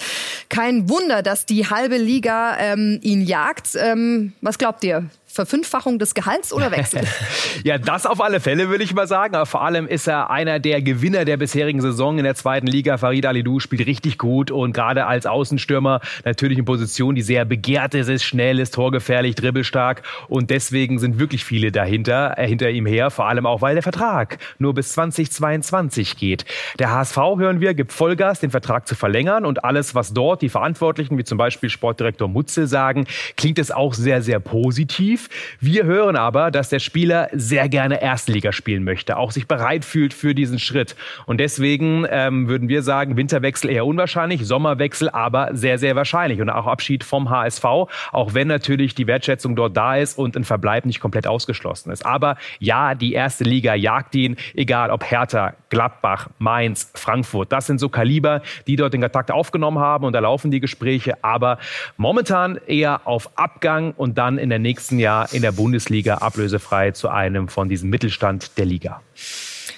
Kein 0.49 0.89
Wunder, 0.89 1.23
dass 1.23 1.45
die 1.45 1.67
halbe 1.67 1.97
Liga 1.97 2.57
ähm, 2.59 2.99
ihn 3.01 3.21
jagt. 3.21 3.69
Ähm, 3.75 4.33
was 4.41 4.57
glaubt 4.57 4.83
ihr? 4.83 5.09
Verfünffachung 5.35 5.99
des 5.99 6.13
Gehalts 6.13 6.53
oder 6.53 6.71
Wechsel? 6.71 7.01
ja, 7.63 7.77
das 7.77 8.05
auf 8.05 8.21
alle 8.21 8.39
Fälle, 8.39 8.69
würde 8.69 8.83
ich 8.85 8.93
mal 8.93 9.07
sagen. 9.07 9.35
Aber 9.35 9.45
vor 9.45 9.63
allem 9.63 9.85
ist 9.85 10.07
er 10.07 10.29
einer 10.29 10.59
der 10.59 10.81
Gewinner 10.81 11.25
der 11.25 11.35
bisherigen 11.35 11.81
Saison 11.81 12.17
in 12.17 12.23
der 12.23 12.35
zweiten 12.35 12.67
Liga. 12.67 12.97
Farid 12.97 13.25
Alidou 13.25 13.59
spielt 13.59 13.85
richtig 13.85 14.17
gut 14.17 14.49
und 14.49 14.73
gerade 14.73 15.05
als 15.05 15.25
Außenstürmer 15.25 15.99
natürlich 16.23 16.57
in 16.57 16.63
Position, 16.63 17.15
die 17.15 17.21
sehr 17.21 17.43
begehrt 17.43 17.93
ist, 17.95 18.07
ist 18.07 18.23
schnell, 18.23 18.59
ist 18.59 18.73
torgefährlich, 18.75 19.35
dribbelstark 19.35 20.03
und 20.29 20.49
deswegen 20.49 20.99
sind 20.99 21.19
wirklich 21.19 21.43
viele 21.43 21.71
dahinter, 21.71 22.37
äh, 22.37 22.47
hinter 22.47 22.69
ihm 22.69 22.85
her. 22.85 23.11
Vor 23.11 23.27
allem 23.27 23.45
auch, 23.45 23.61
weil 23.61 23.75
der 23.75 23.83
Vertrag 23.83 24.37
nur 24.57 24.73
bis 24.73 24.93
2022 24.93 26.15
geht. 26.15 26.45
Der 26.79 26.91
HSV, 26.91 27.17
hören 27.17 27.59
wir, 27.59 27.73
gibt 27.73 27.91
Vollgas, 27.91 28.39
den 28.39 28.51
Vertrag 28.51 28.87
zu 28.87 28.95
verlängern 28.95 29.45
und 29.45 29.65
alles, 29.65 29.95
was 29.95 30.13
dort 30.13 30.41
die 30.41 30.49
Verantwortlichen, 30.49 31.17
wie 31.17 31.25
zum 31.25 31.37
Beispiel 31.37 31.69
Sportdirektor 31.69 32.29
Mutzel 32.29 32.67
sagen, 32.67 33.05
klingt 33.35 33.59
es 33.59 33.71
auch 33.71 33.93
sehr, 33.93 34.21
sehr 34.21 34.39
positiv. 34.39 35.24
Wir 35.59 35.85
hören 35.85 36.15
aber, 36.15 36.51
dass 36.51 36.69
der 36.69 36.79
Spieler 36.79 37.29
sehr 37.33 37.69
gerne 37.69 38.01
Erstliga 38.01 38.51
spielen 38.51 38.83
möchte, 38.83 39.17
auch 39.17 39.31
sich 39.31 39.47
bereit 39.47 39.85
fühlt 39.85 40.13
für 40.13 40.35
diesen 40.35 40.59
Schritt. 40.59 40.95
Und 41.25 41.39
deswegen 41.39 42.05
ähm, 42.09 42.47
würden 42.47 42.69
wir 42.69 42.81
sagen, 42.81 43.17
Winterwechsel 43.17 43.69
eher 43.69 43.85
unwahrscheinlich, 43.85 44.45
Sommerwechsel 44.45 45.09
aber 45.09 45.49
sehr, 45.53 45.77
sehr 45.77 45.95
wahrscheinlich. 45.95 46.41
Und 46.41 46.49
auch 46.49 46.67
Abschied 46.67 47.03
vom 47.03 47.29
HSV, 47.29 47.63
auch 47.63 48.33
wenn 48.33 48.47
natürlich 48.47 48.95
die 48.95 49.07
Wertschätzung 49.07 49.55
dort 49.55 49.75
da 49.75 49.95
ist 49.95 50.17
und 50.17 50.35
ein 50.35 50.43
Verbleib 50.43 50.85
nicht 50.85 50.99
komplett 50.99 51.27
ausgeschlossen 51.27 51.91
ist. 51.91 52.05
Aber 52.05 52.37
ja, 52.59 52.95
die 52.95 53.13
erste 53.13 53.43
Liga 53.43 53.75
jagt 53.75 54.15
ihn, 54.15 54.35
egal 54.53 54.91
ob 54.91 55.09
Hertha, 55.09 55.53
Gladbach, 55.69 56.29
Mainz, 56.39 56.91
Frankfurt. 56.93 57.51
Das 57.51 57.67
sind 57.67 57.79
so 57.79 57.89
Kaliber, 57.89 58.41
die 58.67 58.75
dort 58.75 58.93
den 58.93 59.01
Kontakt 59.01 59.31
aufgenommen 59.31 59.79
haben 59.79 60.05
und 60.05 60.13
da 60.13 60.19
laufen 60.19 60.51
die 60.51 60.59
Gespräche. 60.59 61.23
Aber 61.23 61.57
momentan 61.97 62.59
eher 62.67 63.01
auf 63.05 63.37
Abgang 63.37 63.93
und 63.97 64.17
dann 64.17 64.37
in 64.37 64.49
der 64.49 64.59
nächsten 64.59 64.99
Jahr 64.99 65.14
Jahr 65.15 65.33
in 65.33 65.41
der 65.41 65.51
Bundesliga 65.51 66.15
ablösefrei 66.15 66.91
zu 66.91 67.09
einem 67.09 67.47
von 67.47 67.69
diesem 67.69 67.89
Mittelstand 67.89 68.57
der 68.57 68.65
Liga. 68.65 69.01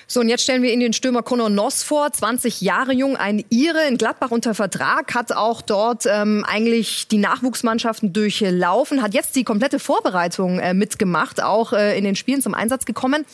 So, 0.10 0.22
und 0.22 0.30
jetzt 0.30 0.44
stellen 0.44 0.64
wir 0.64 0.72
Ihnen 0.72 0.80
den 0.80 0.94
Stürmer 0.94 1.22
Conor 1.22 1.50
Noss 1.50 1.84
vor, 1.84 2.14
20 2.14 2.62
Jahre 2.62 2.94
jung, 2.94 3.18
ein 3.18 3.44
Ire 3.50 3.86
in 3.90 3.98
Gladbach 3.98 4.32
unter 4.32 4.56
Vertrag, 4.56 5.14
hat 5.14 5.34
auch 5.34 5.62
dort 5.62 6.06
ähm, 6.06 6.46
eigentlich 6.48 7.10
die 7.10 7.18
Nachwuchsmannschaften 7.18 8.14
durchlaufen, 8.14 9.02
hat 9.02 9.14
jetzt 9.14 9.36
die 9.36 9.44
komplette 9.44 9.80
Vorbereitung 9.80 10.60
äh, 10.60 10.74
mitgemacht, 10.74 11.44
auch 11.44 11.74
äh, 11.74 11.98
in 11.98 12.06
den 12.06 12.16
Spielen 12.16 12.42
zum 12.42 12.54
Einsatz 12.54 12.86
gekommen 12.86 13.26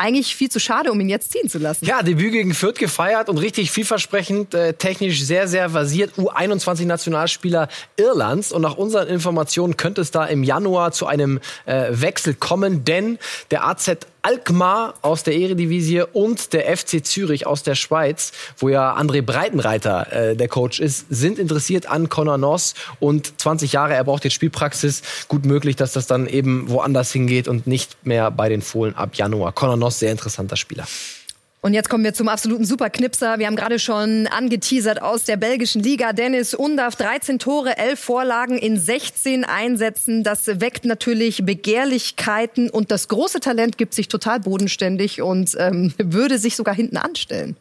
eigentlich 0.00 0.34
viel 0.34 0.50
zu 0.50 0.58
schade, 0.58 0.90
um 0.90 0.98
ihn 0.98 1.10
jetzt 1.10 1.30
ziehen 1.30 1.48
zu 1.48 1.58
lassen. 1.58 1.84
Ja, 1.84 2.02
Debüt 2.02 2.32
gegen 2.32 2.54
Fürth 2.54 2.78
gefeiert 2.78 3.28
und 3.28 3.36
richtig 3.36 3.70
vielversprechend, 3.70 4.54
äh, 4.54 4.72
technisch 4.72 5.22
sehr, 5.22 5.46
sehr 5.46 5.68
versiert. 5.70 6.12
U21-Nationalspieler 6.16 7.68
Irlands. 7.96 8.50
Und 8.50 8.62
nach 8.62 8.76
unseren 8.76 9.08
Informationen 9.08 9.76
könnte 9.76 10.00
es 10.00 10.10
da 10.10 10.24
im 10.24 10.42
Januar 10.42 10.92
zu 10.92 11.06
einem 11.06 11.38
äh, 11.66 11.88
Wechsel 11.90 12.34
kommen, 12.34 12.84
denn 12.84 13.18
der 13.50 13.66
AZ 13.66 13.98
Alkmaar 14.22 14.94
aus 15.02 15.22
der 15.22 15.34
Eredivisie 15.34 16.02
und 16.12 16.52
der 16.52 16.76
FC 16.76 17.04
Zürich 17.04 17.46
aus 17.46 17.62
der 17.62 17.74
Schweiz, 17.74 18.32
wo 18.58 18.68
ja 18.68 18.96
André 18.96 19.22
Breitenreiter 19.22 20.12
äh, 20.12 20.36
der 20.36 20.48
Coach 20.48 20.80
ist, 20.80 21.06
sind 21.10 21.38
interessiert 21.38 21.86
an 21.86 22.08
Conor 22.08 22.38
Noss 22.38 22.74
und 22.98 23.40
20 23.40 23.72
Jahre, 23.72 23.94
er 23.94 24.04
braucht 24.04 24.24
jetzt 24.24 24.34
Spielpraxis. 24.34 25.02
Gut 25.28 25.44
möglich, 25.44 25.76
dass 25.76 25.92
das 25.92 26.06
dann 26.06 26.26
eben 26.26 26.68
woanders 26.68 27.12
hingeht 27.12 27.48
und 27.48 27.66
nicht 27.66 28.06
mehr 28.06 28.30
bei 28.30 28.48
den 28.48 28.62
Fohlen 28.62 28.94
ab 28.94 29.14
Januar. 29.14 29.52
Conor 29.52 29.76
Noss, 29.76 29.98
sehr 29.98 30.10
interessanter 30.10 30.56
Spieler. 30.56 30.86
Und 31.62 31.74
jetzt 31.74 31.90
kommen 31.90 32.04
wir 32.04 32.14
zum 32.14 32.28
absoluten 32.28 32.64
Superknipser. 32.64 33.38
Wir 33.38 33.46
haben 33.46 33.56
gerade 33.56 33.78
schon 33.78 34.26
angeteasert 34.28 35.02
aus 35.02 35.24
der 35.24 35.36
belgischen 35.36 35.82
Liga. 35.82 36.14
Dennis 36.14 36.54
Undav, 36.54 36.96
13 36.96 37.38
Tore, 37.38 37.76
11 37.76 38.00
Vorlagen 38.00 38.56
in 38.56 38.78
16 38.78 39.44
Einsätzen. 39.44 40.24
Das 40.24 40.46
weckt 40.62 40.86
natürlich 40.86 41.44
Begehrlichkeiten 41.44 42.70
und 42.70 42.90
das 42.90 43.08
große 43.08 43.40
Talent 43.40 43.76
gibt 43.76 43.92
sich 43.92 44.08
total 44.08 44.40
bodenständig 44.40 45.20
und 45.20 45.54
ähm, 45.58 45.92
würde 45.98 46.38
sich 46.38 46.56
sogar 46.56 46.74
hinten 46.74 46.96
anstellen. 46.96 47.58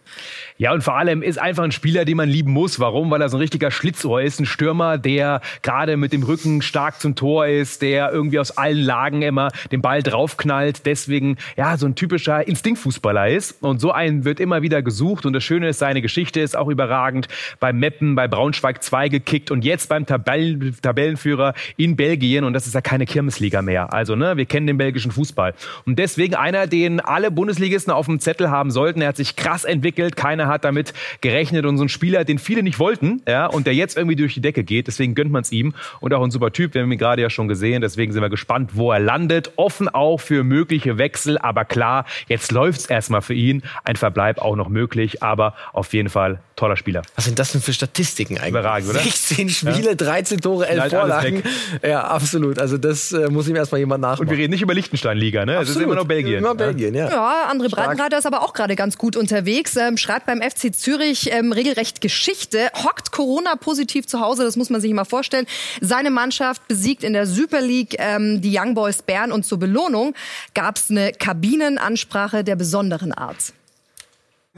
Ja, 0.58 0.72
und 0.72 0.82
vor 0.82 0.96
allem 0.96 1.22
ist 1.22 1.38
einfach 1.38 1.64
ein 1.64 1.74
Spieler, 1.74 2.06
den 2.06 2.16
man 2.16 2.30
lieben 2.30 2.54
muss. 2.54 2.80
Warum? 2.80 3.12
Weil 3.12 3.22
er 3.22 3.28
so 3.28 3.36
ein 3.36 3.42
richtiger 3.42 3.70
Schlitzohr 3.70 4.22
ist. 4.22 4.40
Ein 4.40 4.46
Stürmer, 4.46 4.98
der 4.98 5.42
gerade 5.62 5.98
mit 5.98 6.14
dem 6.14 6.24
Rücken 6.24 6.62
stark 6.62 7.02
zum 7.02 7.16
Tor 7.16 7.48
ist, 7.48 7.82
der 7.82 8.14
irgendwie 8.14 8.40
aus 8.40 8.52
allen 8.52 8.80
Lagen 8.80 9.24
immer 9.24 9.50
den 9.74 9.82
Ball 9.82 10.04
draufknallt. 10.04 10.86
Deswegen, 10.86 11.36
ja, 11.58 11.76
so 11.78 11.86
ein 11.86 11.96
typischer 11.96 12.48
Instinktfußballer 12.48 13.28
ist. 13.28 13.62
Und 13.62 13.80
so 13.80 13.89
einen 13.92 14.26
wird 14.26 14.40
immer 14.40 14.62
wieder 14.62 14.82
gesucht. 14.82 15.26
Und 15.26 15.34
das 15.34 15.44
Schöne 15.44 15.70
ist, 15.70 15.80
seine 15.80 16.02
Geschichte 16.02 16.40
ist 16.40 16.56
auch 16.56 16.68
überragend. 16.68 17.28
Beim 17.60 17.80
Meppen, 17.80 18.16
bei 18.16 18.28
Braunschweig 18.28 18.84
2 18.84 19.10
gekickt 19.10 19.52
und 19.52 19.66
jetzt 19.66 19.90
beim 19.90 20.06
Tabellen 20.06 20.76
Tabellenführer 20.82 21.54
in 21.78 21.96
Belgien. 21.96 22.44
Und 22.44 22.54
das 22.54 22.68
ist 22.68 22.74
ja 22.76 22.82
keine 22.82 23.06
Kirmesliga 23.06 23.62
mehr. 23.62 23.94
Also, 23.94 24.16
ne, 24.16 24.38
wir 24.38 24.46
kennen 24.46 24.68
den 24.68 24.78
belgischen 24.78 25.12
Fußball. 25.12 25.54
Und 25.86 26.00
deswegen 26.00 26.36
einer, 26.36 26.68
den 26.68 27.00
alle 27.00 27.32
Bundesligisten 27.32 27.92
auf 27.92 28.06
dem 28.06 28.20
Zettel 28.20 28.50
haben 28.50 28.72
sollten. 28.72 29.02
Er 29.02 29.10
hat 29.10 29.18
sich 29.18 29.36
krass 29.36 29.64
entwickelt. 29.64 30.16
Keiner 30.16 30.48
hat 30.48 30.66
damit 30.66 30.94
gerechnet 31.22 31.66
und 31.66 31.78
so 31.78 31.84
ein 31.84 31.90
Spieler, 31.90 32.26
den 32.26 32.40
viele 32.40 32.64
nicht 32.64 32.80
wollten, 32.80 33.22
ja, 33.28 33.46
und 33.46 33.68
der 33.68 33.74
jetzt 33.74 33.98
irgendwie 33.98 34.16
durch 34.16 34.34
die 34.34 34.42
Decke 34.42 34.64
geht. 34.64 34.88
Deswegen 34.88 35.16
gönnt 35.16 35.32
man 35.32 35.42
es 35.42 35.52
ihm 35.52 35.74
und 36.00 36.14
auch 36.14 36.24
ein 36.24 36.32
super 36.32 36.52
Typ. 36.52 36.74
Wir 36.74 36.82
haben 36.82 36.92
ihn 36.92 36.98
gerade 36.98 37.22
ja 37.22 37.30
schon 37.30 37.48
gesehen. 37.48 37.82
Deswegen 37.82 38.12
sind 38.12 38.22
wir 38.22 38.30
gespannt, 38.30 38.72
wo 38.74 38.92
er 38.92 39.00
landet. 39.00 39.54
Offen 39.56 39.90
auch 39.90 40.20
für 40.20 40.44
mögliche 40.44 40.98
Wechsel, 40.98 41.38
aber 41.38 41.66
klar, 41.66 42.06
jetzt 42.28 42.52
läuft 42.52 42.82
es 42.82 42.86
erstmal 42.86 43.22
für 43.22 43.34
ihn. 43.34 43.64
Ein 43.84 43.96
Verbleib 43.96 44.40
auch 44.40 44.56
noch 44.56 44.70
möglich, 44.70 45.24
aber 45.24 45.56
auf 45.74 45.94
jeden 45.94 46.10
Fall 46.10 46.40
toller 46.56 46.76
Spieler. 46.78 47.02
Was 47.16 47.26
sind 47.26 47.40
das 47.40 47.52
denn 47.54 47.62
für 47.62 47.74
Statistiken 47.74 48.38
eigentlich? 48.38 48.50
Überragend, 48.50 48.90
oder? 48.90 49.00
16 49.00 49.50
Spiele, 49.50 49.90
Ja. 49.90 49.96
13 49.96 50.42
Tore, 50.42 50.68
11 50.68 50.78
Ja, 50.78 50.84
alles 50.84 50.92
Vorlagen. 51.00 51.44
Ja, 51.84 52.04
absolut. 52.04 52.60
Also 52.60 52.78
das 52.78 53.12
äh, 53.12 53.30
muss 53.30 53.48
ihm 53.48 53.56
erstmal 53.56 53.80
jemand 53.80 54.02
nachmachen. 54.02 54.22
Und 54.28 54.30
wir 54.30 54.38
reden 54.38 54.52
nicht 54.52 54.62
über 54.62 54.74
Liechtenstein-Liga, 54.74 55.46
ne? 55.46 55.54
Es 55.56 55.62
ist 55.64 55.70
Absolut. 55.70 55.88
immer 55.88 55.96
noch 55.96 56.06
Belgien. 56.08 56.40
Immer 56.40 56.56
Belgien, 56.56 56.94
ja. 56.94 57.10
Ja, 57.10 57.50
André. 57.52 57.70
Breitenreiter 57.70 58.18
ist 58.18 58.26
aber 58.26 58.42
auch 58.42 58.54
gerade 58.54 58.76
ganz 58.76 58.98
gut 58.98 59.16
unterwegs. 59.16 59.76
Ähm, 59.78 59.98
schreibt 59.98 60.26
beim 60.26 60.42
FC 60.42 60.76
Zürich 60.76 61.32
ähm, 61.32 61.52
regelrecht 61.54 62.02
Geschichte. 62.02 62.70
Hockt 62.84 63.12
Corona 63.12 63.56
positiv 63.56 64.06
zu 64.08 64.20
Hause, 64.20 64.44
das 64.44 64.56
muss 64.58 64.70
man 64.70 64.82
sich 64.82 64.92
mal 64.94 65.06
vorstellen. 65.06 65.46
Seine 65.82 66.12
Mannschaft 66.12 66.68
besiegt 66.68 67.04
in 67.04 67.14
der 67.14 67.26
Super 67.26 67.62
League 67.62 67.96
ähm, 68.00 68.42
die 68.42 68.58
Young 68.58 68.76
Boys 68.76 69.02
Bern 69.02 69.32
und 69.32 69.46
zur 69.46 69.60
Belohnung 69.60 70.14
gab 70.54 70.78
es 70.78 70.90
eine 70.90 71.12
Kabinenansprache 71.14 72.44
der 72.44 72.56
besonderen 72.56 73.14
Art. 73.14 73.54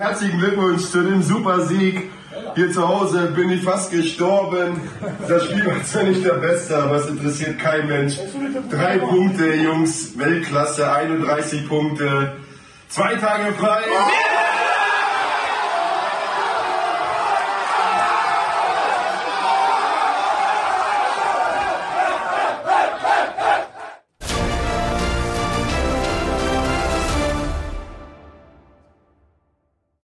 Herzlichen 0.02 0.40
Glückwunsch 0.40 0.82
zu 0.86 1.04
dem 1.04 1.22
Supersieg. 1.22 2.10
Hier 2.56 2.72
zu 2.72 2.88
Hause 2.88 3.28
bin 3.36 3.52
ich 3.52 3.62
fast 3.62 3.92
gestorben. 3.92 4.82
Das 5.28 5.46
Spiel 5.46 5.64
war 5.64 5.84
zwar 5.84 6.04
nicht 6.06 6.26
der 6.26 6.34
Beste, 6.34 6.76
aber 6.76 6.96
es 6.96 7.06
interessiert 7.08 7.60
kein 7.60 7.86
Mensch. 7.86 8.16
Drei 8.72 8.98
Punkte, 8.98 9.54
Jungs, 9.54 10.18
Weltklasse, 10.18 10.92
31 10.92 11.70
Punkte. 11.70 12.34
Zwei 12.88 13.14
Tage 13.14 13.54
frei. 13.54 13.84